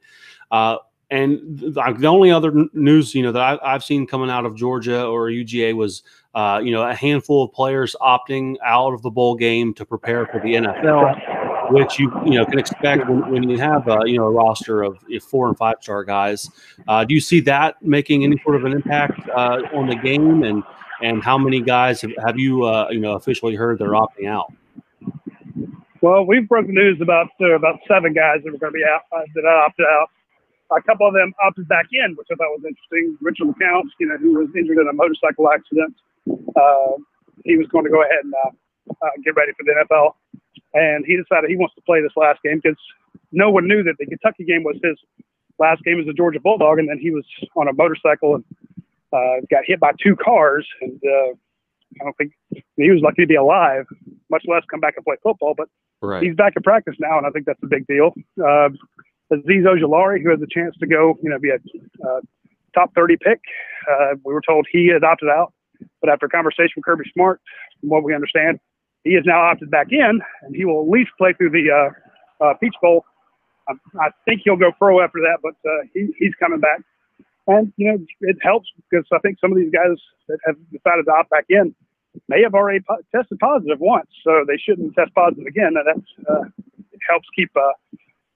Uh, 0.51 0.79
and 1.11 1.41
the, 1.59 2.07
only 2.07 2.31
other 2.31 2.53
news, 2.73 3.15
you 3.15 3.23
know, 3.23 3.33
that 3.33 3.61
I, 3.63 3.73
have 3.73 3.83
seen 3.83 4.07
coming 4.07 4.31
out 4.31 4.47
of 4.47 4.55
Georgia 4.55 5.05
or 5.05 5.29
UGA 5.29 5.75
was, 5.75 6.05
uh, 6.35 6.61
you 6.63 6.71
know, 6.71 6.83
a 6.83 6.95
handful 6.95 7.43
of 7.43 7.53
players 7.53 7.97
opting 8.01 8.57
out 8.65 8.95
of 8.95 9.03
the 9.03 9.11
bowl 9.11 9.35
game 9.35 9.75
to 9.75 9.85
prepare 9.85 10.27
for 10.27 10.39
the 10.41 10.55
NFL, 10.55 11.73
which 11.73 11.99
you 11.99 12.13
you 12.25 12.35
know 12.35 12.47
can 12.47 12.61
expect 12.61 13.09
when, 13.09 13.29
when 13.29 13.51
you 13.51 13.59
have 13.59 13.89
uh, 13.89 14.05
you 14.05 14.19
know 14.19 14.25
a 14.25 14.31
roster 14.31 14.83
of 14.83 14.99
four 15.29 15.49
and 15.49 15.59
five 15.59 15.77
star 15.81 16.05
guys. 16.05 16.49
Uh, 16.87 17.05
do 17.05 17.13
you 17.13 17.21
see 17.21 17.41
that 17.41 17.83
making 17.83 18.23
any 18.23 18.41
sort 18.45 18.55
of 18.55 18.65
an 18.65 18.73
impact 18.73 19.29
uh, 19.31 19.63
on 19.75 19.89
the 19.89 19.97
game, 19.97 20.45
and 20.45 20.63
and 21.03 21.25
how 21.25 21.37
many 21.37 21.61
guys 21.61 22.01
have, 22.03 22.13
have 22.25 22.39
you 22.39 22.65
uh, 22.65 22.87
you 22.91 23.01
know 23.01 23.15
officially 23.15 23.57
heard 23.57 23.81
they're 23.81 23.91
opting 23.91 24.29
out? 24.29 24.53
Well, 26.03 26.25
we've 26.25 26.49
broken 26.49 26.75
news 26.75 27.01
about 27.01 27.29
uh, 27.41 27.57
about 27.57 27.81
seven 27.89 28.13
guys 28.13 28.43
that 28.45 28.53
were 28.53 28.59
going 28.59 28.73
to 28.73 28.79
be 28.79 28.85
out 28.85 29.03
that 29.11 29.45
opted 29.45 29.87
out. 29.87 30.11
A 30.77 30.83
couple 30.83 31.07
of 31.07 31.15
them 31.15 31.33
opted 31.45 31.67
back 31.69 31.87
in, 31.93 32.15
which 32.15 32.29
I 32.31 32.37
thought 32.37 32.51
was 32.55 32.63
interesting. 32.67 33.19
Richard 33.21 33.49
LeCounte, 33.49 33.91
you 33.99 34.07
know, 34.07 34.17
who 34.19 34.39
was 34.39 34.49
injured 34.57 34.79
in 34.79 34.87
a 34.89 34.93
motorcycle 34.93 35.51
accident, 35.51 35.97
uh, 36.55 36.95
he 37.45 37.57
was 37.57 37.67
going 37.69 37.85
to 37.85 37.91
go 37.91 38.03
ahead 38.03 38.23
and 38.23 38.35
uh, 38.35 38.51
uh, 39.03 39.11
get 39.25 39.35
ready 39.35 39.53
for 39.59 39.65
the 39.65 39.75
NFL, 39.75 40.15
and 40.75 41.05
he 41.07 41.17
decided 41.17 41.51
he 41.51 41.57
wants 41.57 41.75
to 41.75 41.83
play 41.83 42.01
this 42.01 42.13
last 42.17 42.41
game 42.43 42.61
because 42.63 42.79
no 43.33 43.51
one 43.51 43.67
knew 43.67 43.83
that 43.83 43.95
the 43.99 44.07
Kentucky 44.07 44.45
game 44.45 44.63
was 44.63 44.77
his 44.83 44.97
last 45.59 45.83
game 45.83 46.01
as 46.01 46.07
a 46.07 46.13
Georgia 46.13 46.41
Bulldog, 46.41 46.79
and 46.79 46.89
then 46.89 46.99
he 46.99 47.11
was 47.11 47.25
on 47.57 47.67
a 47.69 47.73
motorcycle 47.73 48.37
and 48.37 48.45
uh, 49.13 49.41
got 49.51 49.65
hit 49.67 49.81
by 49.81 49.93
two 50.03 50.15
cars, 50.17 50.67
and 50.81 51.01
uh, 51.05 51.33
I 52.01 52.05
don't 52.05 52.17
think 52.17 52.33
he 52.77 52.91
was 52.91 53.01
lucky 53.03 53.23
to 53.23 53.27
be 53.27 53.35
alive, 53.35 53.87
much 54.31 54.45
less 54.47 54.63
come 54.71 54.81
back 54.81 54.95
and 54.97 55.05
play 55.05 55.17
football. 55.23 55.55
But 55.57 55.69
Right. 56.03 56.23
he's 56.23 56.35
back 56.35 56.55
in 56.57 56.63
practice 56.63 56.95
now, 56.99 57.19
and 57.19 57.27
I 57.27 57.31
think 57.31 57.45
that's 57.45 57.63
a 57.63 57.67
big 57.67 57.87
deal. 57.87 58.15
Uh, 58.43 58.71
Azeez 59.33 59.65
Ojulari, 59.65 60.23
who 60.23 60.31
has 60.31 60.41
a 60.43 60.47
chance 60.51 60.75
to 60.81 60.87
go, 60.87 61.19
you 61.23 61.31
know, 61.31 61.39
be 61.39 61.51
a 61.51 61.59
uh, 62.07 62.21
top 62.75 62.93
30 62.95 63.17
pick, 63.17 63.41
uh, 63.91 64.15
we 64.25 64.35
were 64.35 64.43
told 64.47 64.67
he 64.71 64.89
had 64.89 65.05
opted 65.05 65.29
out, 65.29 65.53
but 66.01 66.11
after 66.11 66.27
a 66.27 66.29
conversation 66.29 66.73
with 66.77 66.85
Kirby 66.85 67.05
Smart, 67.13 67.41
from 67.81 67.89
what 67.89 68.05
we 68.05 68.15
understand, 68.15 68.61
he 69.05 69.15
has 69.15 69.25
now 69.25 69.41
opted 69.41 69.71
back 69.71 69.89
in, 69.91 70.21
and 70.43 70.55
he 70.55 70.65
will 70.65 70.83
at 70.83 70.89
least 70.89 71.11
play 71.17 71.33
through 71.33 71.51
the 71.51 71.71
uh, 71.71 72.45
uh, 72.45 72.55
Peach 72.61 72.75
Bowl. 72.83 73.05
I, 73.69 73.75
I 73.99 74.09
think 74.25 74.43
he'll 74.45 74.57
go 74.57 74.73
pro 74.79 75.01
after 75.01 75.21
that, 75.21 75.39
but 75.43 75.55
uh, 75.69 75.87
he, 75.95 76.09
he's 76.19 76.35
coming 76.39 76.61
back. 76.61 76.81
And, 77.47 77.73
you 77.77 77.91
know, 77.91 77.99
it 78.21 78.37
helps 78.43 78.69
because 78.91 79.07
I 79.13 79.19
think 79.19 79.39
some 79.41 79.51
of 79.51 79.59
these 79.59 79.73
guys 79.73 79.97
that 80.29 80.39
have 80.47 80.57
decided 80.71 81.07
to 81.07 81.13
opt 81.13 81.31
back 81.31 81.47
in 81.49 81.75
may 82.29 82.43
have 82.43 82.55
already 82.55 82.81
po- 82.81 83.03
tested 83.15 83.39
positive 83.39 83.81
once, 83.81 84.09
so 84.23 84.45
they 84.47 84.57
shouldn't 84.57 84.95
test 84.95 85.15
positive 85.15 85.47
again. 85.47 85.75
And 85.75 85.87
that's 85.87 86.29
uh, 86.29 86.45
helps 87.09 87.27
keep 87.35 87.51
uh, 87.57 87.73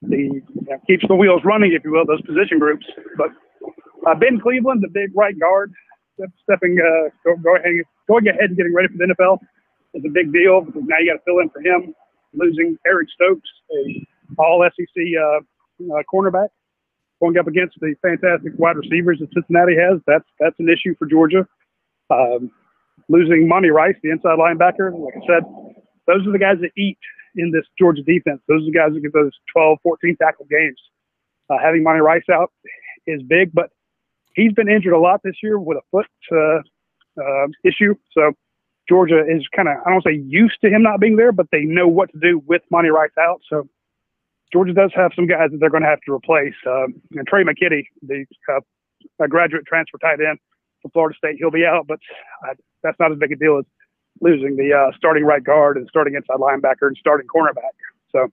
the 0.02 0.16
you 0.16 0.42
know, 0.68 0.78
keeps 0.86 1.04
the 1.08 1.14
wheels 1.14 1.42
running, 1.44 1.72
if 1.72 1.84
you 1.84 1.90
will, 1.92 2.04
those 2.06 2.22
position 2.22 2.58
groups. 2.58 2.86
But 3.16 3.30
uh, 4.06 4.14
Ben 4.14 4.40
Cleveland, 4.40 4.82
the 4.82 4.92
big 4.92 5.10
right 5.14 5.38
guard, 5.38 5.72
stepping 6.42 6.78
uh, 6.78 7.08
go, 7.24 7.36
go 7.36 7.56
ahead, 7.56 7.72
going 8.08 8.28
ahead 8.28 8.50
and 8.52 8.56
getting 8.56 8.74
ready 8.74 8.88
for 8.88 8.98
the 8.98 9.14
NFL 9.14 9.38
is 9.94 10.04
a 10.04 10.10
big 10.10 10.32
deal 10.32 10.60
because 10.60 10.82
now 10.86 10.98
you 10.98 11.10
got 11.12 11.18
to 11.18 11.24
fill 11.24 11.38
in 11.40 11.50
for 11.50 11.60
him. 11.60 11.94
Losing 12.34 12.76
Eric 12.86 13.08
Stokes, 13.14 13.48
a 13.72 14.06
All 14.38 14.66
SEC 14.74 15.04
uh, 15.14 15.38
uh, 15.38 16.02
cornerback, 16.12 16.48
going 17.20 17.38
up 17.38 17.46
against 17.46 17.76
the 17.80 17.94
fantastic 18.02 18.52
wide 18.58 18.76
receivers 18.76 19.18
that 19.20 19.32
Cincinnati 19.32 19.76
has, 19.76 20.00
that's 20.06 20.26
that's 20.40 20.56
an 20.58 20.68
issue 20.68 20.94
for 20.98 21.06
Georgia. 21.06 21.46
Um, 22.10 22.50
losing 23.08 23.48
Monty 23.48 23.70
Rice, 23.70 23.94
the 24.02 24.10
inside 24.10 24.38
linebacker, 24.38 24.92
like 24.98 25.14
I 25.16 25.26
said, 25.26 25.44
those 26.06 26.26
are 26.26 26.32
the 26.32 26.38
guys 26.38 26.56
that 26.60 26.70
eat 26.76 26.98
in 27.36 27.50
this 27.50 27.64
Georgia 27.78 28.02
defense. 28.02 28.40
Those 28.48 28.62
are 28.62 28.66
the 28.66 28.72
guys 28.72 28.92
that 28.94 29.00
get 29.00 29.12
those 29.12 29.32
12, 29.52 29.78
14 29.82 30.16
tackle 30.20 30.46
games. 30.50 30.80
Uh, 31.50 31.56
having 31.62 31.82
Monty 31.82 32.00
Rice 32.00 32.24
out 32.32 32.52
is 33.06 33.22
big, 33.22 33.52
but 33.52 33.70
he's 34.34 34.52
been 34.52 34.68
injured 34.68 34.92
a 34.92 34.98
lot 34.98 35.20
this 35.22 35.36
year 35.42 35.58
with 35.58 35.78
a 35.78 35.82
foot 35.90 36.06
uh, 36.32 36.60
uh, 37.20 37.46
issue. 37.64 37.94
So 38.12 38.32
Georgia 38.88 39.20
is 39.20 39.46
kind 39.54 39.68
of, 39.68 39.76
I 39.86 39.90
don't 39.90 40.04
say 40.04 40.14
used 40.26 40.60
to 40.62 40.70
him 40.70 40.82
not 40.82 41.00
being 41.00 41.16
there, 41.16 41.32
but 41.32 41.46
they 41.52 41.62
know 41.62 41.88
what 41.88 42.10
to 42.12 42.18
do 42.18 42.42
with 42.46 42.62
Monty 42.70 42.90
Rice 42.90 43.10
out. 43.18 43.40
So 43.48 43.68
Georgia 44.52 44.72
does 44.72 44.92
have 44.94 45.12
some 45.16 45.26
guys 45.26 45.50
that 45.50 45.58
they're 45.58 45.70
going 45.70 45.82
to 45.82 45.88
have 45.88 46.00
to 46.06 46.12
replace. 46.12 46.54
Um, 46.66 46.94
and 47.12 47.26
Trey 47.26 47.44
McKitty, 47.44 47.84
the 48.02 48.24
uh, 48.48 49.26
graduate 49.26 49.64
transfer 49.66 49.98
tight 49.98 50.20
end 50.20 50.38
from 50.82 50.90
Florida 50.92 51.16
State, 51.16 51.36
he'll 51.38 51.50
be 51.50 51.64
out, 51.64 51.86
but 51.86 51.98
uh, 52.48 52.54
that's 52.82 52.98
not 53.00 53.12
as 53.12 53.18
big 53.18 53.32
a 53.32 53.36
deal 53.36 53.58
as 53.58 53.64
losing 54.20 54.56
the 54.56 54.72
uh, 54.72 54.96
starting 54.96 55.24
right 55.24 55.42
guard 55.42 55.76
and 55.76 55.88
starting 55.88 56.14
inside 56.14 56.38
linebacker 56.38 56.86
and 56.86 56.96
starting 56.98 57.26
cornerback. 57.26 57.74
So 58.10 58.28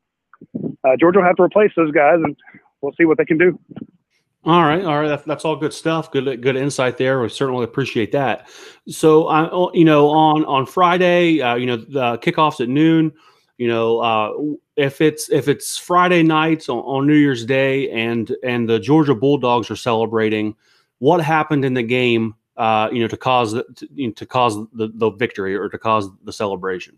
uh, 0.84 0.96
Georgia 1.00 1.20
will 1.20 1.26
have 1.26 1.36
to 1.38 1.44
replace 1.44 1.72
those 1.76 1.92
guys, 1.92 2.20
and 2.24 2.36
we'll 2.82 2.94
see 2.94 3.06
what 3.06 3.18
they 3.18 3.26
can 3.26 3.38
do. 3.38 3.60
All 4.44 4.64
right, 4.64 4.84
all 4.84 5.00
right. 5.00 5.08
That, 5.08 5.26
that's 5.26 5.46
all 5.46 5.56
good 5.56 5.74
stuff. 5.74 6.12
Good, 6.12 6.42
good 6.42 6.56
insight 6.56 6.98
there. 6.98 7.22
We 7.22 7.30
certainly 7.30 7.64
appreciate 7.64 8.12
that. 8.14 8.50
So, 8.88 9.28
I, 9.28 9.72
you 9.74 9.86
know, 9.86 10.10
on 10.10 10.46
on 10.46 10.66
Friday, 10.66 11.42
uh, 11.42 11.56
you 11.56 11.68
know, 11.68 11.78
the 11.78 12.18
kickoffs 12.18 12.60
at 12.60 12.68
noon. 12.68 13.12
You 13.60 13.68
know, 13.68 14.00
uh, 14.00 14.32
if 14.76 15.00
it's 15.00 15.30
if 15.30 15.48
it's 15.48 15.78
Friday 15.78 16.24
nights 16.24 16.70
on, 16.70 16.80
on 16.80 17.06
New 17.06 17.14
Year's 17.14 17.46
Day 17.46 17.92
and 17.92 18.36
and 18.44 18.68
the 18.68 18.80
Georgia 18.80 19.14
Bulldogs 19.14 19.70
are 19.70 19.76
celebrating, 19.76 20.56
what 20.98 21.22
happened 21.22 21.64
in 21.64 21.76
the 21.76 21.84
game? 21.84 22.34
Uh, 22.58 22.90
you 22.92 23.00
know, 23.00 23.08
to 23.08 23.18
cause 23.18 23.54
the, 23.54 23.64
to, 23.76 24.12
to 24.12 24.26
cause 24.26 24.56
the, 24.74 24.92
the 24.94 25.10
victory 25.12 25.56
or 25.56 25.70
to 25.70 25.78
cause 25.78 26.10
the 26.26 26.34
celebration. 26.34 26.98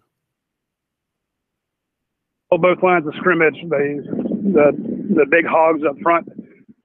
Well, 2.50 2.60
both 2.60 2.84
lines 2.84 3.08
of 3.08 3.14
scrimmage, 3.18 3.56
they 3.70 3.98
the 3.98 4.74
the 5.16 5.26
big 5.30 5.46
hogs 5.46 5.82
up 5.88 5.96
front 6.02 6.28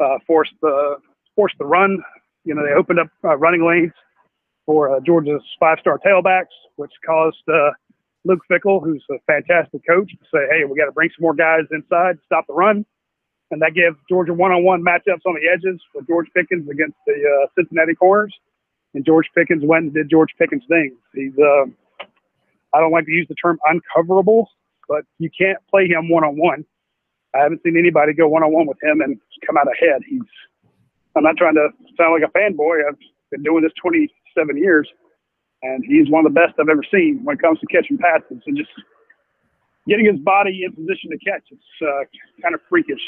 uh, 0.00 0.18
forced 0.26 0.52
the 0.60 0.96
forced 1.34 1.56
the 1.58 1.64
run. 1.64 1.98
You 2.44 2.54
know, 2.54 2.62
they 2.62 2.72
opened 2.72 3.00
up 3.00 3.08
uh, 3.24 3.36
running 3.36 3.66
lanes 3.66 3.92
for 4.66 4.94
uh, 4.94 5.00
Georgia's 5.00 5.42
five-star 5.58 5.98
tailbacks, 6.06 6.52
which 6.76 6.92
caused 7.04 7.42
uh, 7.52 7.70
Luke 8.24 8.40
Fickell, 8.50 8.82
who's 8.82 9.04
a 9.10 9.18
fantastic 9.26 9.80
coach, 9.86 10.10
to 10.10 10.24
say, 10.32 10.40
"Hey, 10.50 10.64
we 10.64 10.76
got 10.76 10.86
to 10.86 10.92
bring 10.92 11.08
some 11.10 11.22
more 11.22 11.34
guys 11.34 11.62
inside, 11.70 12.16
to 12.16 12.22
stop 12.26 12.46
the 12.46 12.54
run," 12.54 12.84
and 13.50 13.62
that 13.62 13.72
gives 13.74 13.96
Georgia 14.08 14.34
one-on-one 14.34 14.82
matchups 14.82 15.24
on 15.26 15.34
the 15.34 15.48
edges 15.50 15.80
with 15.94 16.06
George 16.06 16.28
Pickens 16.34 16.68
against 16.68 16.96
the 17.06 17.14
uh, 17.14 17.46
Cincinnati 17.56 17.94
corners. 17.94 18.34
And 18.98 19.06
George 19.06 19.30
Pickens 19.32 19.62
went 19.64 19.84
and 19.84 19.94
did 19.94 20.10
George 20.10 20.30
Pickens 20.40 20.64
things. 20.68 20.98
He's 21.14 21.30
uh, 21.38 21.66
I 22.74 22.80
don't 22.80 22.90
like 22.90 23.04
to 23.04 23.12
use 23.12 23.28
the 23.28 23.36
term 23.36 23.56
uncoverable, 23.70 24.46
but 24.88 25.04
you 25.20 25.30
can't 25.30 25.58
play 25.70 25.86
him 25.86 26.10
one-on-one. 26.10 26.64
I 27.32 27.38
haven't 27.38 27.62
seen 27.62 27.78
anybody 27.78 28.12
go 28.12 28.26
one-on-one 28.26 28.66
with 28.66 28.82
him 28.82 29.00
and 29.00 29.20
come 29.46 29.56
out 29.56 29.68
ahead. 29.70 30.02
He's 30.04 30.26
I'm 31.14 31.22
not 31.22 31.36
trying 31.36 31.54
to 31.54 31.68
sound 31.96 32.20
like 32.20 32.28
a 32.28 32.36
fanboy. 32.36 32.88
I've 32.88 32.98
been 33.30 33.44
doing 33.44 33.62
this 33.62 33.70
27 33.80 34.56
years, 34.56 34.88
and 35.62 35.84
he's 35.86 36.10
one 36.10 36.26
of 36.26 36.34
the 36.34 36.40
best 36.40 36.58
I've 36.58 36.68
ever 36.68 36.82
seen 36.92 37.20
when 37.22 37.36
it 37.36 37.40
comes 37.40 37.60
to 37.60 37.66
catching 37.66 37.98
passes 37.98 38.42
and 38.46 38.56
just 38.56 38.70
getting 39.86 40.06
his 40.06 40.18
body 40.18 40.64
in 40.64 40.72
position 40.72 41.12
to 41.12 41.18
catch. 41.18 41.44
It's 41.52 41.62
uh, 41.82 42.02
kind 42.42 42.52
of 42.52 42.62
freakish. 42.68 43.06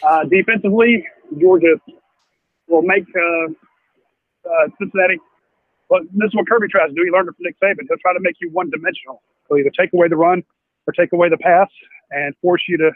Uh, 0.00 0.26
defensively, 0.26 1.04
Georgia 1.40 1.74
will 2.68 2.82
make 2.82 3.02
uh, 3.08 3.52
uh, 4.44 4.68
Cincinnati. 4.78 5.18
Well, 5.88 6.02
this 6.14 6.28
is 6.28 6.34
what 6.34 6.48
Kirby 6.48 6.68
tries 6.68 6.88
to 6.88 6.94
do. 6.94 7.04
He 7.04 7.10
learned 7.10 7.28
it 7.28 7.36
from 7.36 7.44
Nick 7.44 7.56
Saban. 7.60 7.86
He'll 7.88 7.98
try 7.98 8.14
to 8.14 8.20
make 8.20 8.36
you 8.40 8.50
one-dimensional. 8.50 9.22
He'll 9.48 9.58
either 9.58 9.72
take 9.78 9.92
away 9.92 10.08
the 10.08 10.16
run 10.16 10.42
or 10.86 10.92
take 10.92 11.12
away 11.12 11.28
the 11.28 11.36
pass 11.36 11.68
and 12.10 12.34
force 12.40 12.62
you 12.68 12.78
to 12.78 12.90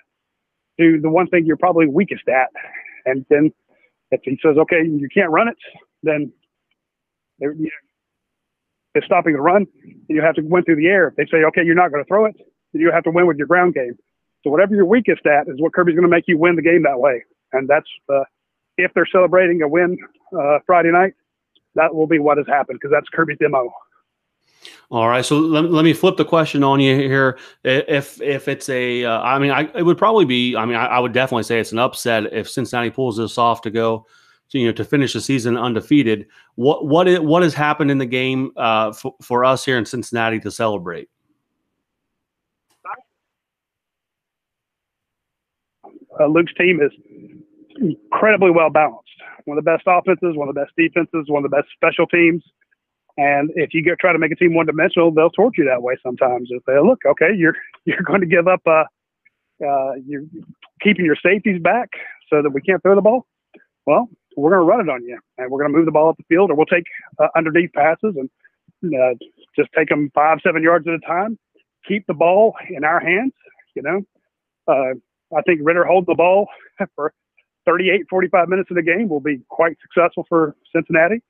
do 0.78 1.00
the 1.00 1.10
one 1.10 1.26
thing 1.26 1.44
you're 1.44 1.56
probably 1.56 1.86
weakest 1.86 2.28
at. 2.28 2.48
And 3.04 3.24
then 3.28 3.52
if 4.10 4.20
he 4.24 4.38
says, 4.42 4.56
okay, 4.56 4.82
you 4.84 5.08
can't 5.12 5.30
run 5.30 5.48
it, 5.48 5.56
then 6.02 6.32
they're, 7.38 7.54
they're 8.94 9.04
stopping 9.04 9.34
the 9.34 9.40
run, 9.40 9.66
and 9.84 10.04
you 10.08 10.22
have 10.22 10.34
to 10.36 10.42
win 10.42 10.64
through 10.64 10.76
the 10.76 10.86
air. 10.86 11.08
If 11.08 11.16
they 11.16 11.26
say, 11.26 11.44
okay, 11.48 11.62
you're 11.64 11.74
not 11.74 11.90
going 11.92 12.02
to 12.02 12.08
throw 12.08 12.24
it, 12.24 12.36
then 12.72 12.80
you 12.80 12.90
have 12.92 13.04
to 13.04 13.10
win 13.10 13.26
with 13.26 13.36
your 13.36 13.46
ground 13.46 13.74
game. 13.74 13.96
So 14.42 14.50
whatever 14.50 14.74
you're 14.74 14.86
weakest 14.86 15.26
at 15.26 15.48
is 15.48 15.56
what 15.58 15.74
Kirby's 15.74 15.96
going 15.96 16.08
to 16.08 16.08
make 16.08 16.24
you 16.28 16.38
win 16.38 16.56
the 16.56 16.62
game 16.62 16.82
that 16.84 16.98
way. 16.98 17.24
And 17.52 17.68
that's 17.68 17.88
uh, 18.08 18.24
if 18.78 18.92
they're 18.94 19.08
celebrating 19.10 19.60
a 19.62 19.68
win 19.68 19.98
uh, 20.38 20.58
Friday 20.66 20.92
night, 20.92 21.14
that 21.76 21.94
will 21.94 22.06
be 22.06 22.18
what 22.18 22.38
has 22.38 22.46
happened 22.46 22.78
because 22.80 22.92
that's 22.92 23.08
Kirby's 23.10 23.38
demo. 23.38 23.72
All 24.90 25.08
right, 25.08 25.24
so 25.24 25.38
let, 25.38 25.70
let 25.70 25.84
me 25.84 25.92
flip 25.92 26.16
the 26.16 26.24
question 26.24 26.62
on 26.62 26.80
you 26.80 26.96
here. 26.96 27.38
If 27.64 28.20
if 28.20 28.48
it's 28.48 28.68
a, 28.68 29.04
uh, 29.04 29.20
I 29.20 29.38
mean, 29.38 29.50
I, 29.50 29.68
it 29.74 29.82
would 29.82 29.98
probably 29.98 30.24
be. 30.24 30.56
I 30.56 30.64
mean, 30.64 30.76
I, 30.76 30.86
I, 30.86 30.98
would 30.98 31.12
definitely 31.12 31.42
say 31.42 31.58
it's 31.58 31.72
an 31.72 31.78
upset 31.78 32.32
if 32.32 32.48
Cincinnati 32.48 32.90
pulls 32.90 33.16
this 33.16 33.36
off 33.36 33.62
to 33.62 33.70
go, 33.70 34.06
to, 34.50 34.58
you 34.58 34.66
know, 34.66 34.72
to 34.72 34.84
finish 34.84 35.12
the 35.12 35.20
season 35.20 35.56
undefeated. 35.56 36.26
What 36.54 36.86
what 36.86 37.08
is, 37.08 37.20
what 37.20 37.42
has 37.42 37.52
happened 37.54 37.90
in 37.90 37.98
the 37.98 38.06
game 38.06 38.52
uh, 38.56 38.92
for, 38.92 39.14
for 39.22 39.44
us 39.44 39.64
here 39.64 39.76
in 39.78 39.84
Cincinnati 39.84 40.38
to 40.40 40.50
celebrate? 40.50 41.08
Uh, 46.18 46.26
Luke's 46.26 46.54
team 46.54 46.80
is 46.80 46.92
incredibly 47.80 48.50
well 48.50 48.70
balanced. 48.70 49.05
One 49.46 49.58
of 49.58 49.64
the 49.64 49.70
best 49.70 49.84
offenses, 49.86 50.36
one 50.36 50.48
of 50.48 50.54
the 50.54 50.60
best 50.60 50.72
defenses, 50.76 51.26
one 51.28 51.44
of 51.44 51.50
the 51.50 51.56
best 51.56 51.68
special 51.74 52.06
teams. 52.06 52.42
And 53.16 53.50
if 53.54 53.72
you 53.72 53.82
go 53.82 53.94
try 53.98 54.12
to 54.12 54.18
make 54.18 54.32
a 54.32 54.36
team 54.36 54.54
one 54.54 54.66
dimensional, 54.66 55.10
they'll 55.10 55.30
torture 55.30 55.62
you 55.62 55.68
that 55.68 55.82
way 55.82 55.96
sometimes. 56.04 56.48
If 56.50 56.64
they 56.66 56.78
look, 56.78 57.00
okay, 57.06 57.30
you're 57.34 57.54
you're 57.84 58.02
going 58.02 58.20
to 58.20 58.26
give 58.26 58.46
up 58.46 58.60
uh 58.66 58.84
uh 59.64 59.92
you're 60.06 60.24
keeping 60.82 61.04
your 61.04 61.16
safeties 61.16 61.62
back 61.62 61.90
so 62.28 62.42
that 62.42 62.50
we 62.50 62.60
can't 62.60 62.82
throw 62.82 62.94
the 62.94 63.00
ball. 63.00 63.26
Well, 63.86 64.08
we're 64.36 64.50
going 64.50 64.66
to 64.66 64.70
run 64.70 64.80
it 64.80 64.90
on 64.90 65.02
you, 65.04 65.18
and 65.38 65.50
we're 65.50 65.60
going 65.60 65.72
to 65.72 65.76
move 65.76 65.86
the 65.86 65.92
ball 65.92 66.10
up 66.10 66.16
the 66.16 66.24
field, 66.28 66.50
or 66.50 66.56
we'll 66.56 66.66
take 66.66 66.84
uh, 67.18 67.28
underneath 67.36 67.72
passes 67.72 68.16
and 68.16 68.28
uh, 68.94 69.14
just 69.56 69.70
take 69.76 69.88
them 69.88 70.10
five, 70.14 70.38
seven 70.42 70.62
yards 70.62 70.86
at 70.86 70.94
a 70.94 70.98
time. 70.98 71.38
Keep 71.88 72.06
the 72.06 72.14
ball 72.14 72.54
in 72.68 72.84
our 72.84 73.00
hands. 73.00 73.32
You 73.74 73.82
know, 73.82 74.02
uh, 74.68 74.94
I 75.36 75.42
think 75.42 75.60
Ritter 75.62 75.84
hold 75.84 76.06
the 76.06 76.14
ball 76.14 76.48
for 76.94 77.14
38, 77.66 78.06
45 78.08 78.48
minutes 78.48 78.70
of 78.70 78.76
the 78.76 78.82
game 78.82 79.08
will 79.08 79.20
be 79.20 79.40
quite 79.48 79.76
successful 79.82 80.24
for 80.28 80.54
Cincinnati 80.74 81.20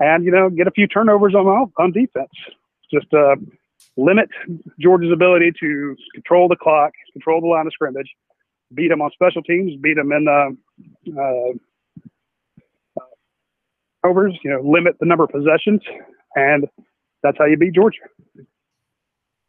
and 0.00 0.24
you 0.24 0.30
know 0.30 0.50
get 0.50 0.66
a 0.66 0.70
few 0.70 0.86
turnovers 0.86 1.34
on 1.34 1.72
on 1.78 1.92
defense. 1.92 2.30
Just 2.92 3.12
uh, 3.12 3.36
limit 3.96 4.28
Georgia's 4.80 5.12
ability 5.12 5.52
to 5.60 5.96
control 6.12 6.48
the 6.48 6.56
clock, 6.56 6.92
control 7.12 7.40
the 7.40 7.46
line 7.46 7.66
of 7.66 7.72
scrimmage, 7.72 8.10
beat 8.74 8.88
them 8.88 9.02
on 9.02 9.10
special 9.12 9.42
teams, 9.42 9.72
beat 9.80 9.96
them 9.96 10.12
in 10.12 10.28
uh, 10.28 10.50
uh, 11.20 11.52
overs, 14.04 14.36
you 14.44 14.50
know, 14.50 14.60
limit 14.60 14.96
the 15.00 15.06
number 15.06 15.24
of 15.24 15.30
possessions, 15.30 15.80
and 16.34 16.66
that's 17.22 17.38
how 17.38 17.46
you 17.46 17.56
beat 17.56 17.74
Georgia. 17.74 17.98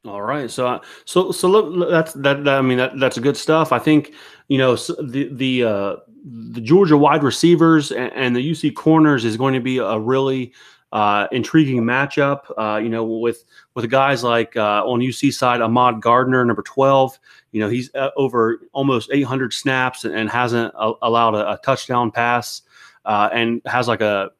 All 0.06 0.22
right, 0.22 0.52
so 0.52 0.68
uh, 0.68 0.80
so 1.06 1.32
so 1.32 1.48
look, 1.48 1.90
that's 1.90 2.14
that, 2.14 2.44
that. 2.44 2.58
I 2.60 2.62
mean, 2.62 2.78
that, 2.78 3.00
that's 3.00 3.18
good 3.18 3.36
stuff. 3.36 3.72
I 3.72 3.80
think 3.80 4.14
you 4.50 4.58
know 4.58 4.76
the 4.76 5.30
the 5.32 5.64
uh, 5.64 5.96
the 6.26 6.62
Georgia 6.62 6.98
wide 6.98 7.24
receivers 7.24 7.92
and, 7.92 8.12
and, 8.14 8.36
the 8.36 8.52
UC 8.52 8.76
corners 8.76 9.26
is 9.26 9.38
going 9.38 9.54
to 9.54 9.60
be 9.60 9.80
a 9.80 9.98
really 9.98 10.54
uh, 10.92 11.28
intriguing 11.32 11.82
matchup. 11.82 12.42
Uh, 12.56 12.78
you 12.78 12.90
know, 12.90 13.04
with 13.04 13.46
with 13.74 13.90
guys 13.90 14.24
like 14.24 14.56
uh, 14.56 14.86
on 14.86 15.00
UC 15.00 15.34
side, 15.34 15.62
Ahmad 15.62 16.02
Gardner, 16.02 16.46
number 16.46 16.62
twelve. 16.62 17.18
You 17.52 17.62
know, 17.62 17.70
he's 17.70 17.94
uh, 17.96 18.10
over 18.18 18.60
almost 18.74 19.10
800 19.14 19.54
snaps 19.54 20.04
and, 20.04 20.14
and 20.14 20.30
hasn't 20.30 20.74
a, 20.78 20.92
allowed 21.02 21.36
a, 21.36 21.54
a, 21.54 21.58
touchdown 21.64 22.12
pass, 22.12 22.62
and 23.06 23.62
has 23.66 23.88
like 23.88 24.02
a 24.02 24.32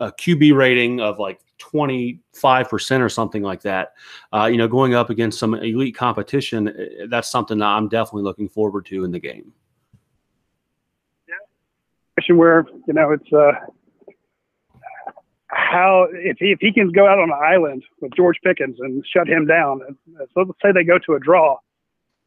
a 0.00 0.10
QB 0.12 0.54
rating 0.56 1.00
of 1.00 1.18
like 1.18 1.40
25% 1.60 3.00
or 3.00 3.08
something 3.08 3.42
like 3.42 3.62
that. 3.62 3.94
Uh, 4.32 4.46
you 4.46 4.56
know, 4.56 4.68
going 4.68 4.94
up 4.94 5.10
against 5.10 5.38
some 5.38 5.54
elite 5.54 5.94
competition, 5.94 6.68
eh, 6.68 7.06
that's 7.08 7.30
something 7.30 7.58
that 7.58 7.66
I'm 7.66 7.88
definitely 7.88 8.22
looking 8.22 8.48
forward 8.48 8.86
to 8.86 9.04
in 9.04 9.12
the 9.12 9.18
game. 9.18 9.52
Yeah. 11.28 11.34
Question 12.14 12.36
where, 12.36 12.66
you 12.86 12.94
know, 12.94 13.12
it's 13.12 13.32
uh, 13.32 13.52
how, 15.46 16.06
if 16.12 16.38
he, 16.38 16.52
if 16.52 16.58
he 16.60 16.72
can 16.72 16.90
go 16.90 17.06
out 17.06 17.18
on 17.18 17.30
an 17.30 17.38
island 17.42 17.84
with 18.00 18.12
George 18.14 18.38
Pickens 18.44 18.76
and 18.80 19.04
shut 19.06 19.28
him 19.28 19.46
down, 19.46 19.80
so 20.34 20.42
let's 20.42 20.58
say 20.62 20.72
they 20.72 20.84
go 20.84 20.98
to 20.98 21.14
a 21.14 21.20
draw, 21.20 21.58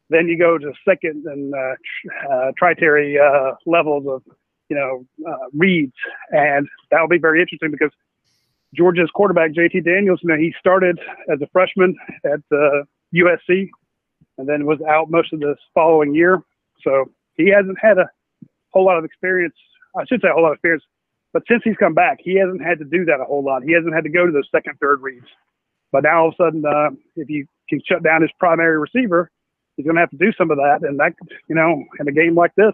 then 0.09 0.27
you 0.27 0.37
go 0.37 0.57
to 0.57 0.73
second 0.87 1.25
and 1.25 1.53
uh, 1.53 1.75
uh, 2.31 2.51
tritary 2.61 3.17
uh, 3.19 3.55
levels 3.65 4.05
of, 4.07 4.21
you 4.69 4.75
know, 4.75 5.05
uh, 5.27 5.47
reads. 5.53 5.93
And 6.31 6.67
that'll 6.91 7.07
be 7.07 7.17
very 7.17 7.41
interesting 7.41 7.71
because 7.71 7.91
Georgia's 8.73 9.09
quarterback 9.13 9.51
JT 9.51 9.85
Daniels, 9.85 10.19
you 10.23 10.29
know, 10.29 10.37
he 10.37 10.53
started 10.59 10.99
as 11.31 11.41
a 11.41 11.47
freshman 11.47 11.95
at 12.25 12.39
uh, 12.51 12.83
USC, 13.13 13.69
and 14.37 14.49
then 14.49 14.65
was 14.65 14.79
out 14.89 15.11
most 15.11 15.31
of 15.33 15.39
this 15.39 15.57
following 15.73 16.15
year. 16.15 16.41
So 16.81 17.11
he 17.35 17.49
hasn't 17.49 17.77
had 17.79 17.97
a 17.97 18.09
whole 18.71 18.85
lot 18.85 18.97
of 18.97 19.05
experience. 19.05 19.55
I 19.95 20.05
should 20.05 20.21
say 20.21 20.29
a 20.29 20.33
whole 20.33 20.43
lot 20.43 20.51
of 20.51 20.55
experience, 20.55 20.83
but 21.33 21.43
since 21.47 21.61
he's 21.63 21.77
come 21.77 21.93
back, 21.93 22.19
he 22.19 22.35
hasn't 22.37 22.63
had 22.63 22.79
to 22.79 22.85
do 22.85 23.05
that 23.05 23.19
a 23.19 23.25
whole 23.25 23.43
lot. 23.43 23.63
He 23.63 23.73
hasn't 23.73 23.93
had 23.93 24.03
to 24.03 24.09
go 24.09 24.25
to 24.25 24.31
those 24.31 24.47
second, 24.51 24.77
third 24.79 25.01
reads. 25.01 25.27
But 25.91 26.03
now 26.03 26.23
all 26.23 26.27
of 26.29 26.33
a 26.39 26.43
sudden, 26.43 26.65
uh, 26.65 26.89
if 27.15 27.29
you 27.29 27.45
can 27.69 27.81
shut 27.87 28.03
down 28.03 28.21
his 28.21 28.31
primary 28.39 28.79
receiver, 28.79 29.29
he's 29.77 29.85
going 29.85 29.95
to 29.95 30.01
have 30.01 30.09
to 30.11 30.17
do 30.17 30.31
some 30.37 30.51
of 30.51 30.57
that. 30.57 30.79
And 30.81 30.99
that, 30.99 31.13
you 31.47 31.55
know, 31.55 31.83
in 31.99 32.07
a 32.07 32.11
game 32.11 32.35
like 32.35 32.53
this, 32.55 32.73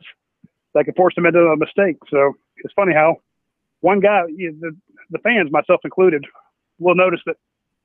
that 0.74 0.86
could 0.86 0.96
force 0.96 1.14
him 1.18 1.26
into 1.26 1.40
a 1.40 1.58
mistake. 1.58 1.98
So 2.10 2.34
it's 2.58 2.74
funny 2.74 2.94
how 2.94 3.18
one 3.82 4.00
guy, 4.00 4.24
the, 4.28 4.76
the 5.10 5.20
fans, 5.20 5.52
myself 5.52 5.82
included, 5.84 6.26
will 6.80 6.96
notice 6.96 7.22
that, 7.26 7.36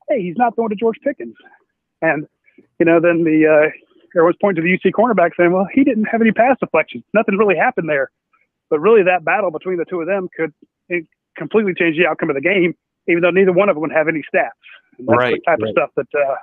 hey, 0.09 0.23
he's 0.23 0.37
not 0.37 0.55
throwing 0.55 0.71
to 0.71 0.77
George 0.77 0.99
Pickens. 1.03 1.35
And, 2.03 2.27
you 2.79 2.87
know, 2.87 3.01
then 3.01 3.25
the, 3.25 3.47
uh, 3.47 3.71
everyone's 4.17 4.37
pointing 4.41 4.63
to 4.63 4.69
the 4.69 4.79
UC 4.79 4.93
cornerback 4.93 5.31
saying, 5.37 5.53
well, 5.53 5.67
he 5.73 5.85
didn't 5.85 6.05
have 6.05 6.21
any 6.21 6.33
pass 6.33 6.57
deflections. 6.61 7.05
Nothing 7.13 7.37
really 7.37 7.57
happened 7.57 7.89
there. 7.89 8.11
But 8.71 8.81
really, 8.81 9.03
that 9.05 9.25
battle 9.25 9.51
between 9.51 9.79
the 9.79 9.85
two 9.85 10.01
of 10.01 10.07
them 10.07 10.29
could 10.37 10.53
completely 11.37 11.75
change 11.75 11.97
the 11.97 12.07
outcome 12.07 12.31
of 12.31 12.35
the 12.35 12.43
game, 12.43 12.75
even 13.09 13.23
though 13.23 13.31
neither 13.31 13.53
one 13.53 13.69
of 13.69 13.77
them 13.77 13.83
would 13.83 13.93
have 13.93 14.09
any 14.09 14.23
stats. 14.23 14.51
And 14.99 15.09
that's 15.09 15.19
right, 15.19 15.35
the 15.35 15.51
type 15.51 15.59
right. 15.61 15.69
of 15.69 15.75
stuff 15.75 15.91
that, 15.97 16.19
uh, 16.19 16.37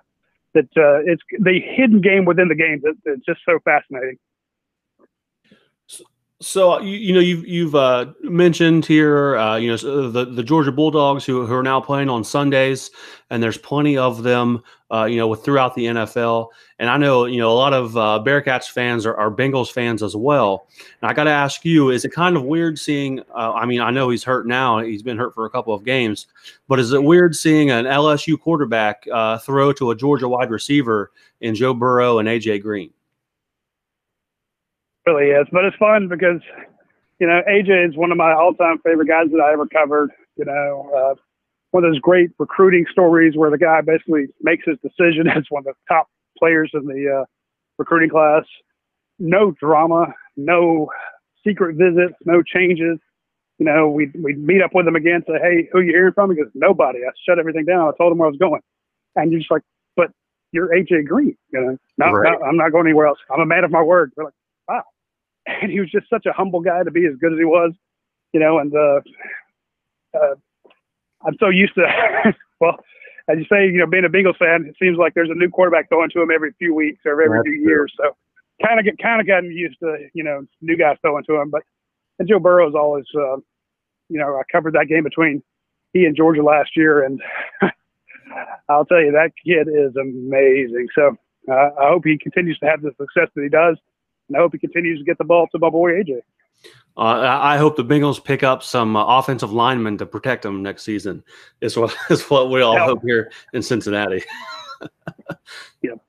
that 0.54 0.70
uh, 0.78 1.00
it's 1.06 1.22
the 1.40 1.60
hidden 1.60 2.02
game 2.02 2.26
within 2.26 2.48
the 2.48 2.56
game 2.56 2.82
that, 2.84 2.96
that's 3.06 3.26
just 3.26 3.40
so 3.46 3.60
fascinating. 3.64 4.18
So 6.42 6.82
you, 6.82 6.98
you 6.98 7.14
know 7.14 7.20
you've 7.20 7.48
you've 7.48 7.76
uh, 7.76 8.08
mentioned 8.22 8.88
here 8.88 9.38
uh, 9.38 9.58
you 9.58 9.70
know 9.70 10.10
the 10.10 10.26
the 10.26 10.42
Georgia 10.42 10.72
Bulldogs 10.72 11.24
who, 11.24 11.46
who 11.46 11.54
are 11.54 11.62
now 11.62 11.80
playing 11.80 12.10
on 12.10 12.24
Sundays, 12.24 12.90
and 13.30 13.44
there's 13.44 13.60
plenty 13.60 13.96
of 13.96 14.24
them 14.24 14.64
uh, 14.92 15.06
you 15.06 15.18
know 15.18 15.28
with 15.28 15.46
throughout 15.46 15.76
the 15.76 15.86
NFL. 15.86 16.48
And 16.80 16.90
I 16.90 16.98
know 16.98 17.26
you 17.26 17.38
know 17.38 17.52
a 17.52 17.54
lot 17.54 17.74
of 17.74 17.96
uh, 17.96 18.24
Bearcats 18.26 18.68
fans 18.68 19.06
are, 19.06 19.16
are 19.16 19.30
Bengals 19.30 19.72
fans 19.72 20.02
as 20.02 20.16
well. 20.16 20.68
And 21.00 21.12
I 21.12 21.14
got 21.14 21.26
to 21.26 21.30
ask 21.30 21.64
you, 21.64 21.92
is 21.92 22.06
it 22.06 22.12
kind 22.12 22.36
of 22.36 22.42
weird 22.44 22.80
seeing? 22.80 23.20
Uh, 23.36 23.54
I 23.54 23.68
mean, 23.68 23.80
I 23.80 23.92
know 23.92 24.10
he's 24.10 24.24
hurt 24.24 24.48
now; 24.48 24.80
he's 24.80 25.04
been 25.04 25.20
hurt 25.20 25.36
for 25.36 25.46
a 25.46 25.50
couple 25.52 25.76
of 25.76 25.86
games. 25.86 26.26
But 26.68 26.80
is 26.80 26.92
it 26.92 27.04
weird 27.04 27.36
seeing 27.36 27.70
an 27.70 27.86
LSU 27.86 28.40
quarterback 28.40 29.06
uh, 29.14 29.38
throw 29.38 29.74
to 29.74 29.92
a 29.92 29.96
Georgia 29.96 30.28
wide 30.28 30.50
receiver 30.50 31.12
in 31.40 31.54
Joe 31.54 31.76
Burrow 31.76 32.18
and 32.18 32.28
AJ 32.28 32.64
Green? 32.64 32.92
Really 35.06 35.28
is. 35.32 35.48
But 35.52 35.66
it's 35.66 35.76
fun 35.78 36.08
because, 36.08 36.42
you 37.20 37.28
know, 37.28 37.42
AJ 37.48 37.90
is 37.90 37.98
one 37.98 38.12
of 38.12 38.18
my 38.18 38.34
all 38.34 38.54
time 38.54 38.80
favorite 38.84 39.08
guys 39.08 39.28
that 39.32 39.40
I 39.42 39.54
ever 39.54 39.68
covered. 39.68 40.12
You 40.38 40.46
know, 40.46 40.92
uh, 40.96 41.16
one 41.72 41.84
of 41.84 41.92
those 41.92 42.00
great 42.00 42.32
recruiting 42.40 42.86
stories 42.92 43.36
where 43.36 43.50
the 43.50 43.58
guy 43.58 43.82
basically 43.82 44.28
makes 44.42 44.66
his 44.66 44.78
decision 44.82 45.28
as 45.36 45.44
one 45.50 45.62
of 45.62 45.66
the 45.66 45.94
top 45.94 46.08
players 46.38 46.72
in 46.74 46.86
the 46.86 47.22
uh, 47.22 47.26
recruiting 47.78 48.10
class. 48.10 48.44
No 49.20 49.52
drama, 49.52 50.08
no 50.36 50.90
secret 51.46 51.76
visits, 51.76 52.16
no 52.26 52.42
changes. 52.42 52.98
You 53.60 53.66
know, 53.66 53.90
we'd, 53.90 54.12
we'd 54.20 54.40
meet 54.44 54.62
up 54.64 54.72
with 54.74 54.88
him 54.88 54.96
again, 54.96 55.24
say, 55.28 55.34
hey, 55.40 55.70
who 55.72 55.82
you 55.82 55.92
hearing 55.92 56.14
from? 56.14 56.32
He 56.32 56.38
goes, 56.38 56.50
nobody. 56.56 57.00
I 57.00 57.12
shut 57.28 57.38
everything 57.38 57.66
down. 57.66 57.88
I 57.88 57.92
told 57.96 58.12
him 58.12 58.18
where 58.18 58.28
I 58.28 58.32
was 58.32 58.40
going. 58.40 58.62
And 59.16 59.32
you're 59.32 59.40
just 59.40 59.52
like, 59.52 59.62
but 59.96 60.10
you're 60.52 60.70
AJ 60.70 61.06
Green. 61.06 61.38
You 61.54 61.62
know, 61.62 61.78
no, 62.00 62.12
Right. 62.12 62.32
no, 62.40 62.44
I'm 62.48 62.58
not 62.58 62.72
going 62.72 62.88
anywhere 62.88 63.06
else. 63.06 63.20
I'm 63.32 63.40
a 63.42 63.46
man 63.46 63.64
of 63.64 63.70
my 63.70 63.84
word. 63.84 64.12
We're 64.18 64.24
like, 64.26 64.34
wow. 64.68 64.84
And 65.48 65.72
he 65.72 65.80
was 65.80 65.90
just 65.90 66.08
such 66.08 66.28
a 66.28 66.34
humble 66.34 66.62
guy 66.62 66.84
to 66.84 66.92
be 66.92 67.06
as 67.08 67.16
good 67.20 67.34
as 67.34 67.40
he 67.40 67.46
was, 67.46 67.74
you 68.32 68.40
know, 68.40 68.60
and 68.60 68.72
uh, 68.76 69.00
uh, 70.16 70.36
I'm 71.26 71.36
so 71.40 71.50
used 71.50 71.74
to, 71.76 71.84
well, 72.62 72.78
as 73.28 73.38
you 73.38 73.46
say, 73.52 73.66
you 73.66 73.80
know, 73.80 73.88
being 73.88 74.06
a 74.06 74.10
Bengals 74.10 74.38
fan, 74.38 74.66
it 74.68 74.76
seems 74.82 74.98
like 74.98 75.14
there's 75.14 75.32
a 75.32 75.38
new 75.38 75.50
quarterback 75.50 75.90
throwing 75.90 76.10
to 76.12 76.22
him 76.22 76.30
every 76.34 76.54
few 76.60 76.76
weeks 76.76 77.02
or 77.06 77.14
every 77.14 77.40
That's 77.40 77.48
few 77.48 77.68
years. 77.68 77.92
So 77.98 78.16
kind 78.66 78.80
of 78.80 78.86
get 78.86 78.98
kind 79.00 79.20
of 79.20 79.28
gotten 79.28 79.52
used 79.52 79.78
to, 79.80 79.98
you 80.14 80.24
know, 80.24 80.46
new 80.62 80.78
guys 80.78 80.98
throwing 81.02 81.24
to 81.26 81.42
him. 81.42 81.50
But 81.50 81.64
and 82.20 82.28
Joe 82.28 82.40
Burrow's 82.40 82.76
always, 82.76 83.06
uh, 83.16 83.38
you 84.10 84.20
know, 84.20 84.36
I 84.36 84.44
covered 84.52 84.74
that 84.74 84.88
game 84.88 85.04
between 85.04 85.42
he 85.94 86.06
and 86.06 86.16
Georgia 86.16 86.44
last 86.44 86.72
year, 86.76 87.04
and 87.04 87.20
I'll 88.70 88.86
tell 88.86 89.02
you 89.02 89.12
that 89.12 89.32
kid 89.46 89.68
is 89.68 89.96
amazing. 89.96 90.88
So 90.96 91.18
uh, 91.52 91.70
I 91.80 91.90
hope 91.90 92.04
he 92.06 92.18
continues 92.18 92.60
to 92.60 92.68
have 92.68 92.82
the 92.82 92.92
success 92.92 93.30
that 93.36 93.42
he 93.42 93.50
does, 93.50 93.78
and 94.32 94.38
I 94.38 94.40
hope 94.40 94.54
he 94.54 94.58
continues 94.60 95.00
to 95.00 95.06
get 95.06 95.18
the 95.18 95.26
ball 95.26 95.48
to 95.52 95.60
my 95.60 95.70
boy 95.70 95.92
AJ. 95.92 96.22
Uh, 96.98 97.02
I 97.02 97.56
I 97.56 97.58
hope 97.58 97.76
the 97.76 97.84
Bengals 97.84 98.24
pick 98.24 98.44
up 98.44 98.64
some 98.64 98.96
uh, 98.96 99.04
offensive 99.20 99.52
linemen 99.52 99.98
to 99.98 100.06
protect 100.06 100.44
them 100.44 100.64
next 100.64 100.84
season. 100.84 101.24
Is 101.60 101.76
what 101.76 101.96
is 102.10 102.24
what 102.30 102.50
we 102.50 102.62
all 102.62 102.76
Yeah. 102.76 102.86
hope 102.86 103.02
here 103.04 103.32
in 103.54 103.62
Cincinnati. 103.62 104.24
Yep. 105.84 106.00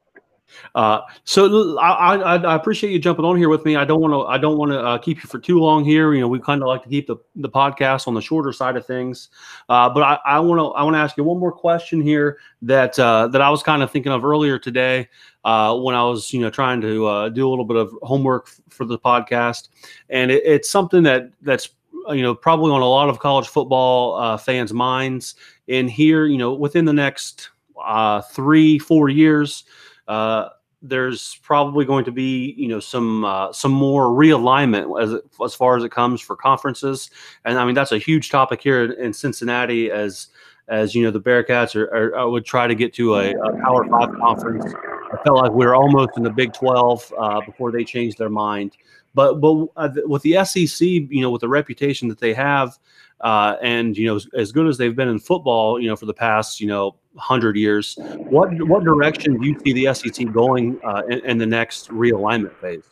Uh, 0.75 1.01
so 1.25 1.79
I 1.79 2.55
appreciate 2.55 2.93
you 2.93 2.99
jumping 2.99 3.25
on 3.25 3.37
here 3.37 3.51
with 3.51 3.65
me. 3.65 3.77
I 3.77 3.85
don't 3.85 4.01
want 4.01 4.15
to 4.15 4.21
I 4.23 4.39
don't 4.39 4.57
want 4.57 4.73
to 4.73 4.81
uh, 4.81 4.99
keep 4.99 5.23
you 5.23 5.29
for 5.29 5.39
too 5.39 5.59
long 5.59 5.85
here. 5.85 6.15
You 6.15 6.21
know, 6.21 6.29
we 6.29 6.41
kind 6.41 6.63
of 6.63 6.69
like 6.69 6.83
to 6.85 6.89
keep 6.89 7.07
the, 7.07 7.17
the 7.37 7.51
podcast 7.51 8.09
on 8.09 8.15
the 8.15 8.23
shorter 8.23 8.53
side 8.53 8.77
of 8.77 8.87
things. 8.87 9.29
Uh, 9.69 9.91
but 9.91 10.03
I, 10.03 10.19
I 10.25 10.41
want 10.41 10.59
to 10.61 10.69
I 10.69 10.83
want 10.83 10.95
to 10.95 10.99
ask 10.99 11.17
you 11.17 11.25
one 11.25 11.39
more 11.39 11.53
question 11.53 12.01
here 12.01 12.39
that 12.63 12.99
uh, 12.99 13.29
that 13.29 13.43
I 13.43 13.51
was 13.51 13.63
kind 13.63 13.83
of 13.83 13.91
thinking 13.91 14.13
of 14.13 14.25
earlier 14.25 14.59
today 14.59 15.09
uh, 15.45 15.77
when 15.77 15.95
I 15.95 16.05
was 16.05 16.33
you 16.33 16.41
know 16.41 16.51
trying 16.51 16.81
to 16.81 17.07
uh, 17.07 17.29
do 17.29 17.47
a 17.47 17.51
little 17.51 17.67
bit 17.67 17.77
of 17.77 17.95
homework 18.03 18.47
f- 18.49 18.61
for 18.71 18.87
the 18.87 18.99
podcast, 18.99 19.69
and 20.09 20.31
it, 20.31 20.43
it's 20.45 20.71
something 20.71 21.03
that 21.03 21.31
that's 21.43 21.69
you 22.09 22.23
know 22.23 22.35
probably 22.35 22.73
on 22.73 22.81
a 22.81 22.89
lot 22.89 23.11
of 23.11 23.19
college 23.19 23.49
football 23.49 24.17
uh, 24.17 24.39
fans' 24.39 24.73
minds. 24.73 25.35
And 25.69 25.91
here, 25.91 26.27
you 26.27 26.39
know, 26.39 26.55
within 26.55 26.87
the 26.87 26.93
next 26.93 27.51
uh, 27.83 28.23
three 28.23 28.79
four 28.79 29.09
years, 29.11 29.65
uh, 30.09 30.49
there's 30.83 31.39
probably 31.43 31.85
going 31.85 32.05
to 32.05 32.13
be 32.13 32.55
you 32.57 32.69
know 32.69 32.81
some 32.81 33.25
uh, 33.25 33.53
some 33.53 33.73
more 33.73 34.07
realignment 34.07 35.01
as 35.01 35.21
as 35.43 35.55
far 35.55 35.77
as 35.77 35.85
it 35.85 35.91
comes 35.91 36.21
for 36.21 36.37
conferences, 36.37 37.11
and 37.45 37.59
I 37.59 37.65
mean 37.65 37.75
that's 37.75 37.93
a 37.93 37.99
huge 37.99 38.31
topic 38.31 38.61
here 38.61 38.85
in, 38.85 38.93
in 38.93 39.13
Cincinnati 39.13 39.91
as 39.91 40.29
as 40.69 40.95
you 40.95 41.03
know 41.03 41.11
the 41.11 41.21
Bearcats 41.21 41.77
are, 41.77 41.85
are, 41.95 42.17
are 42.17 42.31
would 42.31 42.45
try 42.45 42.67
to 42.67 42.75
get 42.75 42.93
to 42.95 43.15
a, 43.15 43.31
a 43.31 43.63
Power 43.63 43.87
Five 43.89 44.15
conference. 44.19 44.75
I 45.13 45.23
felt 45.23 45.39
like 45.39 45.53
we 45.53 45.67
were 45.67 45.75
almost 45.75 46.11
in 46.17 46.23
the 46.23 46.31
Big 46.31 46.53
Twelve 46.53 47.13
uh, 47.17 47.41
before 47.43 47.71
they 47.71 47.85
changed 47.85 48.19
their 48.19 48.31
mind. 48.31 48.77
But 49.15 49.41
but 49.41 49.69
uh, 49.77 49.91
with 50.07 50.23
the 50.23 50.45
SEC, 50.45 50.81
you 50.81 51.21
know, 51.21 51.31
with 51.31 51.43
the 51.43 51.49
reputation 51.49 52.09
that 52.09 52.19
they 52.19 52.35
have, 52.35 52.79
uh, 53.23 53.57
and 53.63 53.97
you 53.97 54.07
know, 54.07 54.17
as, 54.17 54.27
as 54.35 54.53
good 54.53 54.67
as 54.67 54.79
they've 54.79 54.97
been 54.97 55.09
in 55.09 55.19
football, 55.19 55.81
you 55.81 55.89
know, 55.89 55.97
for 55.97 56.07
the 56.07 56.15
past 56.15 56.61
you 56.61 56.67
know 56.67 56.97
hundred 57.17 57.57
years, 57.57 57.97
what 58.17 58.51
what 58.69 58.85
direction 58.85 59.39
do 59.39 59.47
you 59.47 59.59
see 59.61 59.73
the 59.73 59.95
SEC 59.95 60.33
going 60.33 60.81
uh, 60.85 61.03
in, 61.09 61.19
in 61.21 61.39
the 61.39 61.47
next 61.47 61.89
realignment 61.91 62.55
phase? 62.57 62.85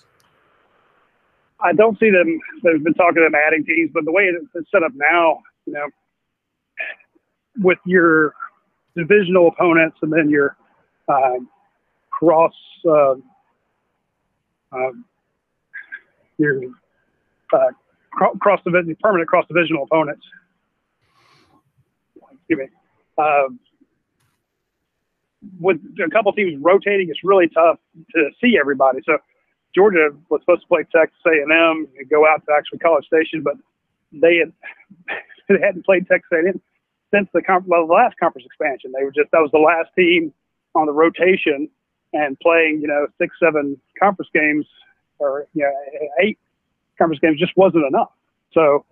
I 1.62 1.72
don't 1.72 1.98
see 1.98 2.10
them. 2.10 2.38
They've 2.62 2.82
been 2.82 2.94
talking 2.94 3.22
them 3.22 3.34
adding 3.34 3.64
teams, 3.64 3.90
but 3.92 4.04
the 4.04 4.12
way 4.12 4.30
it's 4.54 4.70
set 4.70 4.82
up 4.82 4.92
now, 4.94 5.40
you 5.66 5.74
know, 5.74 5.88
with 7.60 7.78
your 7.84 8.34
divisional 8.96 9.48
opponents 9.48 9.98
and 10.02 10.12
then 10.12 10.30
your 10.30 10.56
uh, 11.08 11.38
cross 12.10 12.52
uh, 12.88 13.14
uh, 14.72 14.90
your 16.38 16.62
uh, 17.52 17.70
cross 18.12 18.60
division 18.64 18.96
permanent 19.00 19.28
cross 19.28 19.46
divisional 19.48 19.84
opponents. 19.84 20.24
Excuse 22.32 22.58
me. 22.58 22.66
Uh, 23.16 23.48
with 25.58 25.78
a 26.04 26.10
couple 26.10 26.32
teams 26.32 26.60
rotating, 26.60 27.08
it's 27.08 27.24
really 27.24 27.48
tough 27.48 27.78
to 28.14 28.30
see 28.40 28.58
everybody. 28.60 29.00
So 29.06 29.18
Georgia 29.74 30.10
was 30.28 30.40
supposed 30.42 30.62
to 30.62 30.68
play 30.68 30.84
Texas 30.94 31.18
A&M 31.26 31.88
and 31.96 32.10
go 32.10 32.26
out 32.26 32.44
to 32.46 32.52
actually 32.52 32.78
College 32.80 33.06
Station, 33.06 33.42
but 33.42 33.54
they 34.12 34.36
had 34.36 34.52
they 35.48 35.64
hadn't 35.64 35.84
played 35.84 36.06
Texas 36.08 36.28
A&M 36.32 36.60
since 37.12 37.28
the, 37.32 37.42
well, 37.66 37.86
the 37.86 37.92
last 37.92 38.16
conference 38.18 38.46
expansion. 38.46 38.92
They 38.96 39.04
were 39.04 39.12
just 39.12 39.30
that 39.32 39.40
was 39.40 39.50
the 39.52 39.58
last 39.58 39.90
team 39.96 40.32
on 40.74 40.86
the 40.86 40.92
rotation 40.92 41.68
and 42.12 42.38
playing 42.40 42.80
you 42.82 42.88
know 42.88 43.06
six 43.18 43.36
seven 43.42 43.80
conference 43.98 44.30
games 44.34 44.66
or 45.18 45.46
you 45.54 45.62
know 45.62 45.72
eight 46.22 46.38
conference 47.00 47.20
games 47.20 47.38
just 47.38 47.56
wasn't 47.56 47.84
enough. 47.86 48.10
So 48.52 48.84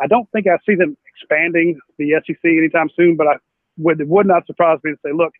I 0.00 0.06
don't 0.06 0.28
think 0.32 0.46
I 0.46 0.58
see 0.66 0.74
them 0.74 0.96
expanding 1.06 1.78
the 1.98 2.20
SEC 2.26 2.44
anytime 2.44 2.90
soon. 2.96 3.16
But 3.16 3.26
I 3.28 3.34
would 3.78 4.00
it 4.00 4.08
would 4.08 4.26
not 4.26 4.46
surprise 4.46 4.78
me 4.84 4.92
to 4.92 4.98
say, 5.04 5.12
look, 5.12 5.32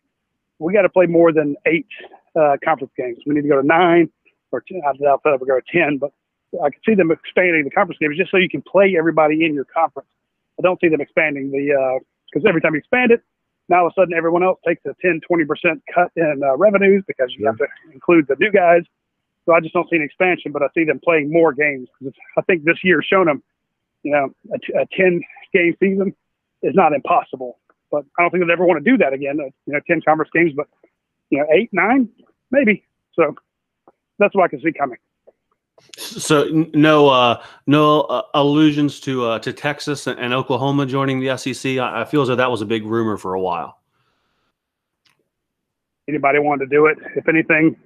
we 0.59 0.73
got 0.73 0.83
to 0.83 0.89
play 0.89 1.07
more 1.07 1.33
than 1.33 1.57
eight 1.67 1.89
uh, 2.39 2.57
conference 2.65 2.93
games. 2.97 3.19
We 3.27 3.35
need 3.35 3.43
to 3.43 3.49
go 3.49 3.61
to 3.61 3.67
nine 3.67 4.09
or 4.53 4.63
10. 4.67 4.81
I 4.87 4.97
doubt 4.97 5.23
that 5.25 5.41
we 5.41 5.47
go 5.47 5.59
to 5.59 5.67
ten, 5.71 5.99
but 5.99 6.13
I 6.63 6.71
can 6.71 6.81
see 6.87 6.95
them 6.95 7.11
expanding 7.11 7.65
the 7.65 7.71
conference 7.71 7.99
games 8.01 8.17
just 8.17 8.31
so 8.31 8.37
you 8.37 8.49
can 8.49 8.63
play 8.63 8.95
everybody 8.99 9.45
in 9.45 9.55
your 9.55 9.65
conference. 9.65 10.09
I 10.59 10.63
don't 10.63 10.81
see 10.81 10.89
them 10.89 11.01
expanding 11.01 11.51
the 11.51 12.01
because 12.31 12.45
uh, 12.45 12.49
every 12.49 12.61
time 12.61 12.75
you 12.75 12.79
expand 12.79 13.11
it, 13.11 13.23
now 13.69 13.81
all 13.81 13.87
of 13.87 13.93
a 13.97 14.01
sudden 14.01 14.15
everyone 14.15 14.43
else 14.43 14.59
takes 14.67 14.85
a 14.85 14.95
10, 15.01 15.21
20% 15.31 15.81
cut 15.95 16.11
in 16.17 16.43
uh, 16.45 16.57
revenues 16.57 17.03
because 17.07 17.33
you 17.37 17.45
yeah. 17.45 17.51
have 17.51 17.59
to 17.59 17.67
include 17.93 18.27
the 18.29 18.37
new 18.39 18.51
guys. 18.51 18.83
So 19.45 19.53
I 19.53 19.61
just 19.61 19.75
don't 19.75 19.89
see 19.91 19.97
an 19.97 20.03
expansion, 20.03 20.53
but 20.53 20.63
I 20.63 20.67
see 20.75 20.85
them 20.85 21.01
playing 21.03 21.33
more 21.33 21.53
games. 21.53 21.89
I 22.39 22.43
think 22.43 22.65
this 22.65 22.79
year 22.85 23.03
shown 23.03 23.27
them, 23.27 23.43
you 24.03 24.13
know, 24.13 24.31
a, 24.53 24.83
a 24.83 24.87
10 24.97 25.21
game 25.53 25.75
season 25.81 26.15
is 26.63 26.75
not 26.75 26.93
impossible. 26.93 27.59
But 27.91 28.05
I 28.19 28.23
don't 28.23 28.31
think 28.31 28.43
they'll 28.43 28.53
ever 28.53 28.65
want 28.65 28.83
to 28.83 28.91
do 28.91 28.97
that 28.99 29.13
again. 29.13 29.39
Uh, 29.41 29.51
you 29.67 29.73
know, 29.73 29.81
10 29.87 30.03
conference 30.03 30.31
games, 30.33 30.53
but, 30.57 30.69
you 31.31 31.39
know, 31.39 31.47
eight, 31.53 31.71
nine, 31.73 32.09
maybe. 32.51 32.85
So 33.15 33.35
that's 34.19 34.35
what 34.35 34.45
I 34.45 34.49
can 34.49 34.61
see 34.61 34.73
coming. 34.73 34.99
So 35.97 36.45
no, 36.75 37.09
uh, 37.09 37.43
no 37.67 38.03
uh, 38.03 38.23
allusions 38.35 39.01
to 39.01 39.27
uh, 39.27 39.39
to 39.41 39.53
Texas 39.53 40.07
and 40.07 40.33
Oklahoma 40.33 40.87
joining 40.87 41.19
the 41.19 41.37
SEC. 41.37 41.79
I, 41.79 42.03
I, 42.03 42.05
feel 42.05 42.23
as 42.23 42.29
though 42.29 42.37
that 42.37 42.51
was 42.51 42.63
a 42.63 42.67
big 42.67 42.85
rumor 42.85 43.17
for 43.17 43.35
a 43.35 43.41
while. 43.41 43.81
Anybody 46.09 46.39
wanted 46.39 46.67
to 46.67 46.71
do 46.71 46.87
it? 46.87 46.99
If 47.17 47.29
anything, 47.29 47.77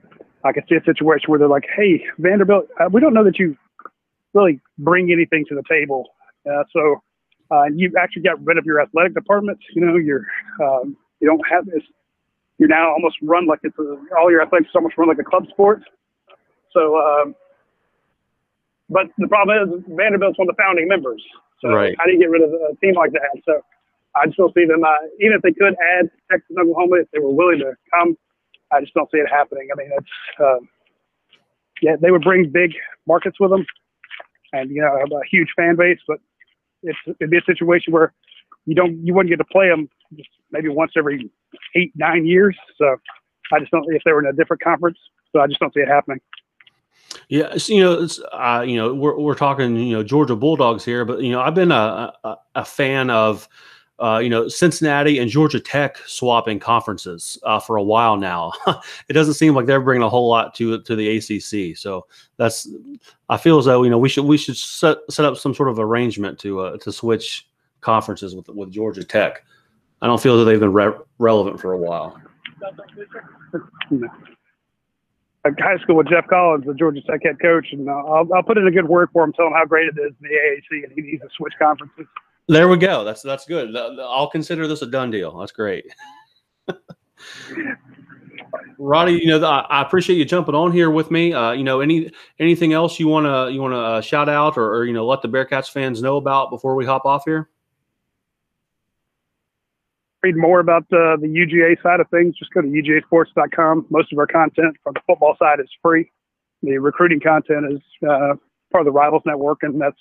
I 0.46 0.52
could 0.52 0.64
see 0.68 0.76
a 0.76 0.84
situation 0.84 1.26
where 1.26 1.38
they're 1.38 1.48
like, 1.48 1.66
"Hey, 1.76 2.04
Vanderbilt, 2.18 2.68
uh, 2.80 2.88
we 2.90 3.00
don't 3.00 3.14
know 3.14 3.24
that 3.24 3.38
you 3.38 3.56
really 4.34 4.60
bring 4.78 5.10
anything 5.12 5.44
to 5.48 5.54
the 5.54 5.62
table, 5.68 6.08
uh, 6.50 6.64
so 6.72 7.02
uh, 7.50 7.64
you 7.74 7.92
actually 7.98 8.22
got 8.22 8.42
rid 8.44 8.58
of 8.58 8.64
your 8.64 8.80
athletic 8.80 9.14
department. 9.14 9.58
You 9.74 9.84
know, 9.84 9.96
you're 9.96 10.26
um, 10.62 10.96
you 11.20 11.28
don't 11.28 11.42
have 11.50 11.66
this. 11.66 11.82
You're 12.58 12.68
now 12.68 12.90
almost 12.90 13.16
run 13.22 13.46
like 13.46 13.60
it's 13.62 13.78
a, 13.78 13.96
all 14.18 14.30
your 14.30 14.42
athletics 14.42 14.70
almost 14.74 14.96
run 14.96 15.08
like 15.08 15.18
a 15.18 15.24
club 15.24 15.46
sport. 15.50 15.82
So." 16.72 16.96
Um, 16.98 17.34
but 18.88 19.06
the 19.18 19.26
problem 19.26 19.58
is 19.58 19.84
Vanderbilt's 19.88 20.38
one 20.38 20.48
of 20.48 20.54
the 20.54 20.62
founding 20.62 20.86
members. 20.86 21.22
So 21.60 21.70
right. 21.70 21.96
how 21.98 22.04
do 22.06 22.12
you 22.12 22.20
get 22.20 22.30
rid 22.30 22.42
of 22.42 22.50
a 22.52 22.76
team 22.76 22.94
like 22.94 23.12
that? 23.12 23.42
So 23.44 23.60
I 24.14 24.26
just 24.26 24.38
don't 24.38 24.54
see 24.54 24.64
them. 24.64 24.84
Uh, 24.84 24.94
even 25.20 25.34
if 25.36 25.42
they 25.42 25.52
could 25.52 25.74
add 25.98 26.10
Texas 26.30 26.46
and 26.50 26.58
Oklahoma, 26.58 27.02
if 27.02 27.10
they 27.10 27.18
were 27.18 27.32
willing 27.32 27.58
to 27.60 27.74
come, 27.92 28.16
I 28.76 28.80
just 28.80 28.94
don't 28.94 29.10
see 29.10 29.18
it 29.18 29.28
happening. 29.28 29.68
I 29.72 29.76
mean, 29.76 29.90
it's 29.96 30.40
uh, 30.40 30.58
yeah, 31.82 31.96
they 32.00 32.10
would 32.10 32.22
bring 32.22 32.50
big 32.50 32.72
markets 33.06 33.38
with 33.40 33.50
them, 33.50 33.64
and 34.52 34.70
you 34.70 34.82
know, 34.82 34.94
a 34.94 35.26
huge 35.30 35.48
fan 35.56 35.76
base. 35.76 35.98
But 36.06 36.18
it's 36.82 36.98
it'd 37.06 37.30
be 37.30 37.38
a 37.38 37.44
situation 37.44 37.92
where 37.92 38.12
you 38.66 38.74
don't 38.74 39.04
you 39.04 39.14
wouldn't 39.14 39.30
get 39.30 39.38
to 39.38 39.50
play 39.50 39.68
them 39.68 39.88
just 40.16 40.28
maybe 40.52 40.68
once 40.68 40.92
every 40.96 41.30
eight 41.74 41.92
nine 41.96 42.26
years. 42.26 42.56
So 42.78 42.96
I 43.52 43.60
just 43.60 43.70
don't 43.72 43.84
if 43.94 44.02
they 44.04 44.12
were 44.12 44.20
in 44.20 44.26
a 44.26 44.32
different 44.32 44.62
conference. 44.62 44.98
So 45.32 45.40
I 45.40 45.46
just 45.46 45.60
don't 45.60 45.72
see 45.74 45.80
it 45.80 45.88
happening. 45.88 46.20
Yeah, 47.28 47.56
so, 47.56 47.72
you 47.72 47.80
know, 47.82 48.08
uh, 48.32 48.64
you 48.66 48.76
know, 48.76 48.94
we're 48.94 49.18
we're 49.18 49.34
talking, 49.34 49.76
you 49.76 49.96
know, 49.96 50.02
Georgia 50.02 50.36
Bulldogs 50.36 50.84
here, 50.84 51.04
but 51.04 51.22
you 51.22 51.32
know, 51.32 51.40
I've 51.40 51.54
been 51.54 51.72
a 51.72 52.12
a, 52.24 52.36
a 52.56 52.64
fan 52.64 53.10
of, 53.10 53.48
uh, 53.98 54.20
you 54.22 54.28
know, 54.28 54.48
Cincinnati 54.48 55.18
and 55.18 55.30
Georgia 55.30 55.60
Tech 55.60 55.98
swapping 56.06 56.58
conferences 56.58 57.38
uh, 57.44 57.58
for 57.58 57.76
a 57.76 57.82
while 57.82 58.16
now. 58.16 58.52
it 59.08 59.14
doesn't 59.14 59.34
seem 59.34 59.54
like 59.54 59.66
they're 59.66 59.80
bringing 59.80 60.02
a 60.02 60.08
whole 60.08 60.28
lot 60.28 60.54
to 60.56 60.82
to 60.82 60.96
the 60.96 61.16
ACC. 61.16 61.76
So 61.76 62.06
that's, 62.36 62.68
I 63.28 63.36
feel 63.36 63.58
as 63.58 63.64
though 63.64 63.82
you 63.82 63.90
know 63.90 63.98
we 63.98 64.08
should 64.08 64.24
we 64.24 64.36
should 64.36 64.56
set 64.56 64.98
set 65.08 65.24
up 65.24 65.36
some 65.36 65.54
sort 65.54 65.68
of 65.68 65.78
arrangement 65.78 66.38
to 66.40 66.60
uh, 66.60 66.76
to 66.78 66.92
switch 66.92 67.48
conferences 67.80 68.34
with 68.34 68.48
with 68.48 68.70
Georgia 68.70 69.04
Tech. 69.04 69.44
I 70.02 70.06
don't 70.06 70.20
feel 70.20 70.38
that 70.38 70.44
they've 70.44 70.60
been 70.60 70.74
re- 70.74 70.92
relevant 71.18 71.58
for 71.58 71.72
a 71.72 71.78
while 71.78 72.20
high 75.58 75.78
school 75.82 75.96
with 75.96 76.08
Geoff 76.08 76.26
Collins, 76.28 76.64
the 76.66 76.74
Georgia 76.74 77.00
Tech 77.02 77.20
head 77.22 77.40
coach, 77.40 77.66
and 77.72 77.88
uh, 77.88 77.92
I'll, 77.92 78.28
I'll 78.34 78.42
put 78.42 78.58
in 78.58 78.66
a 78.66 78.70
good 78.70 78.88
word 78.88 79.08
for 79.12 79.24
him, 79.24 79.32
tell 79.32 79.46
him 79.46 79.52
how 79.52 79.64
great 79.64 79.88
it 79.88 79.98
is 80.00 80.12
in 80.20 80.28
the 80.28 80.34
AAC, 80.34 80.84
and 80.84 80.92
he 80.92 81.02
needs 81.02 81.22
to 81.22 81.28
switch 81.36 81.52
conferences. 81.58 82.06
There 82.48 82.68
we 82.68 82.76
go. 82.76 83.04
That's 83.04 83.22
that's 83.22 83.44
good. 83.46 83.76
I'll 83.76 84.30
consider 84.30 84.66
this 84.68 84.82
a 84.82 84.86
done 84.86 85.10
deal. 85.10 85.36
That's 85.38 85.52
great. 85.52 85.86
Radi, 88.78 89.20
you 89.20 89.26
know, 89.26 89.44
I 89.44 89.82
appreciate 89.82 90.16
you 90.16 90.24
jumping 90.24 90.54
on 90.54 90.70
here 90.70 90.90
with 90.90 91.10
me. 91.10 91.32
Uh, 91.32 91.52
you 91.52 91.64
know, 91.64 91.80
any 91.80 92.12
anything 92.38 92.72
else 92.72 93.00
you 93.00 93.08
want 93.08 93.26
to 93.26 93.52
you 93.52 93.60
want 93.60 93.72
to 93.72 93.78
uh, 93.78 94.00
shout 94.00 94.28
out 94.28 94.56
or, 94.56 94.72
or 94.74 94.84
you 94.84 94.92
know 94.92 95.06
let 95.06 95.22
the 95.22 95.28
Bearcats 95.28 95.70
fans 95.70 96.02
know 96.02 96.16
about 96.16 96.50
before 96.50 96.76
we 96.76 96.84
hop 96.84 97.04
off 97.04 97.24
here? 97.24 97.48
read 100.26 100.36
more 100.36 100.60
about 100.60 100.82
uh, 100.92 101.16
the 101.16 101.28
UGA 101.28 101.80
side 101.82 102.00
of 102.00 102.08
things, 102.10 102.34
just 102.36 102.52
go 102.52 102.60
to 102.60 102.66
UGAsports.com. 102.66 103.86
Most 103.90 104.12
of 104.12 104.18
our 104.18 104.26
content 104.26 104.76
from 104.82 104.94
the 104.94 105.00
football 105.06 105.36
side 105.38 105.60
is 105.60 105.68
free. 105.80 106.10
The 106.62 106.78
recruiting 106.78 107.20
content 107.20 107.72
is 107.72 107.80
uh, 108.02 108.34
part 108.72 108.80
of 108.80 108.86
the 108.86 108.92
Rivals 108.92 109.22
Network, 109.24 109.58
and 109.62 109.80
that's 109.80 110.00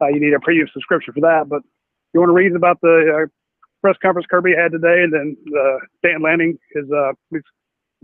uh, 0.00 0.04
uh 0.04 0.08
you 0.08 0.20
need 0.20 0.34
a 0.34 0.40
premium 0.40 0.68
subscription 0.72 1.14
for 1.14 1.20
that. 1.20 1.48
But 1.48 1.62
you 2.12 2.20
want 2.20 2.30
to 2.30 2.34
read 2.34 2.54
about 2.54 2.80
the 2.80 3.24
uh, 3.24 3.26
press 3.82 3.96
conference 4.02 4.26
Kirby 4.30 4.54
had 4.56 4.72
today, 4.72 5.02
and 5.02 5.12
then 5.12 5.36
Dan 6.02 6.22
Lanning, 6.22 6.58
his 6.74 6.90
uh, 6.90 7.12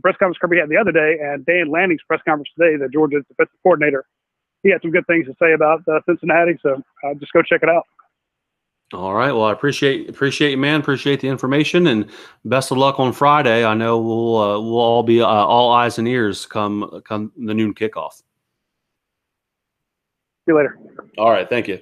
press 0.02 0.16
conference 0.18 0.38
Kirby 0.40 0.58
had 0.58 0.68
the 0.68 0.76
other 0.76 0.92
day, 0.92 1.18
and 1.20 1.44
Dan 1.46 1.70
Lanning's 1.70 2.02
press 2.06 2.20
conference 2.24 2.50
today, 2.58 2.76
the 2.76 2.88
Georgia 2.88 3.20
defensive 3.28 3.56
coordinator. 3.62 4.04
He 4.62 4.70
had 4.70 4.80
some 4.82 4.92
good 4.92 5.06
things 5.06 5.26
to 5.26 5.34
say 5.40 5.52
about 5.52 5.82
Cincinnati, 6.06 6.58
so 6.62 6.82
just 7.18 7.32
go 7.32 7.42
check 7.42 7.62
it 7.62 7.68
out. 7.68 7.84
All 8.94 9.14
right. 9.14 9.32
Well, 9.32 9.44
I 9.44 9.52
appreciate 9.52 10.08
appreciate 10.08 10.52
you, 10.52 10.58
man. 10.58 10.80
Appreciate 10.80 11.20
the 11.20 11.28
information, 11.28 11.86
and 11.86 12.08
best 12.44 12.70
of 12.70 12.78
luck 12.78 13.00
on 13.00 13.12
Friday. 13.12 13.64
I 13.64 13.74
know 13.74 13.98
we'll 13.98 14.36
uh, 14.36 14.60
we'll 14.60 14.78
all 14.78 15.02
be 15.02 15.20
uh, 15.20 15.26
all 15.26 15.72
eyes 15.72 15.98
and 15.98 16.06
ears 16.06 16.46
come 16.46 17.02
come 17.04 17.32
the 17.36 17.54
noon 17.54 17.74
kickoff. 17.74 18.22
See 20.46 20.52
you 20.52 20.56
later. 20.56 20.78
All 21.16 21.30
right. 21.30 21.48
Thank 21.48 21.68
you. 21.68 21.80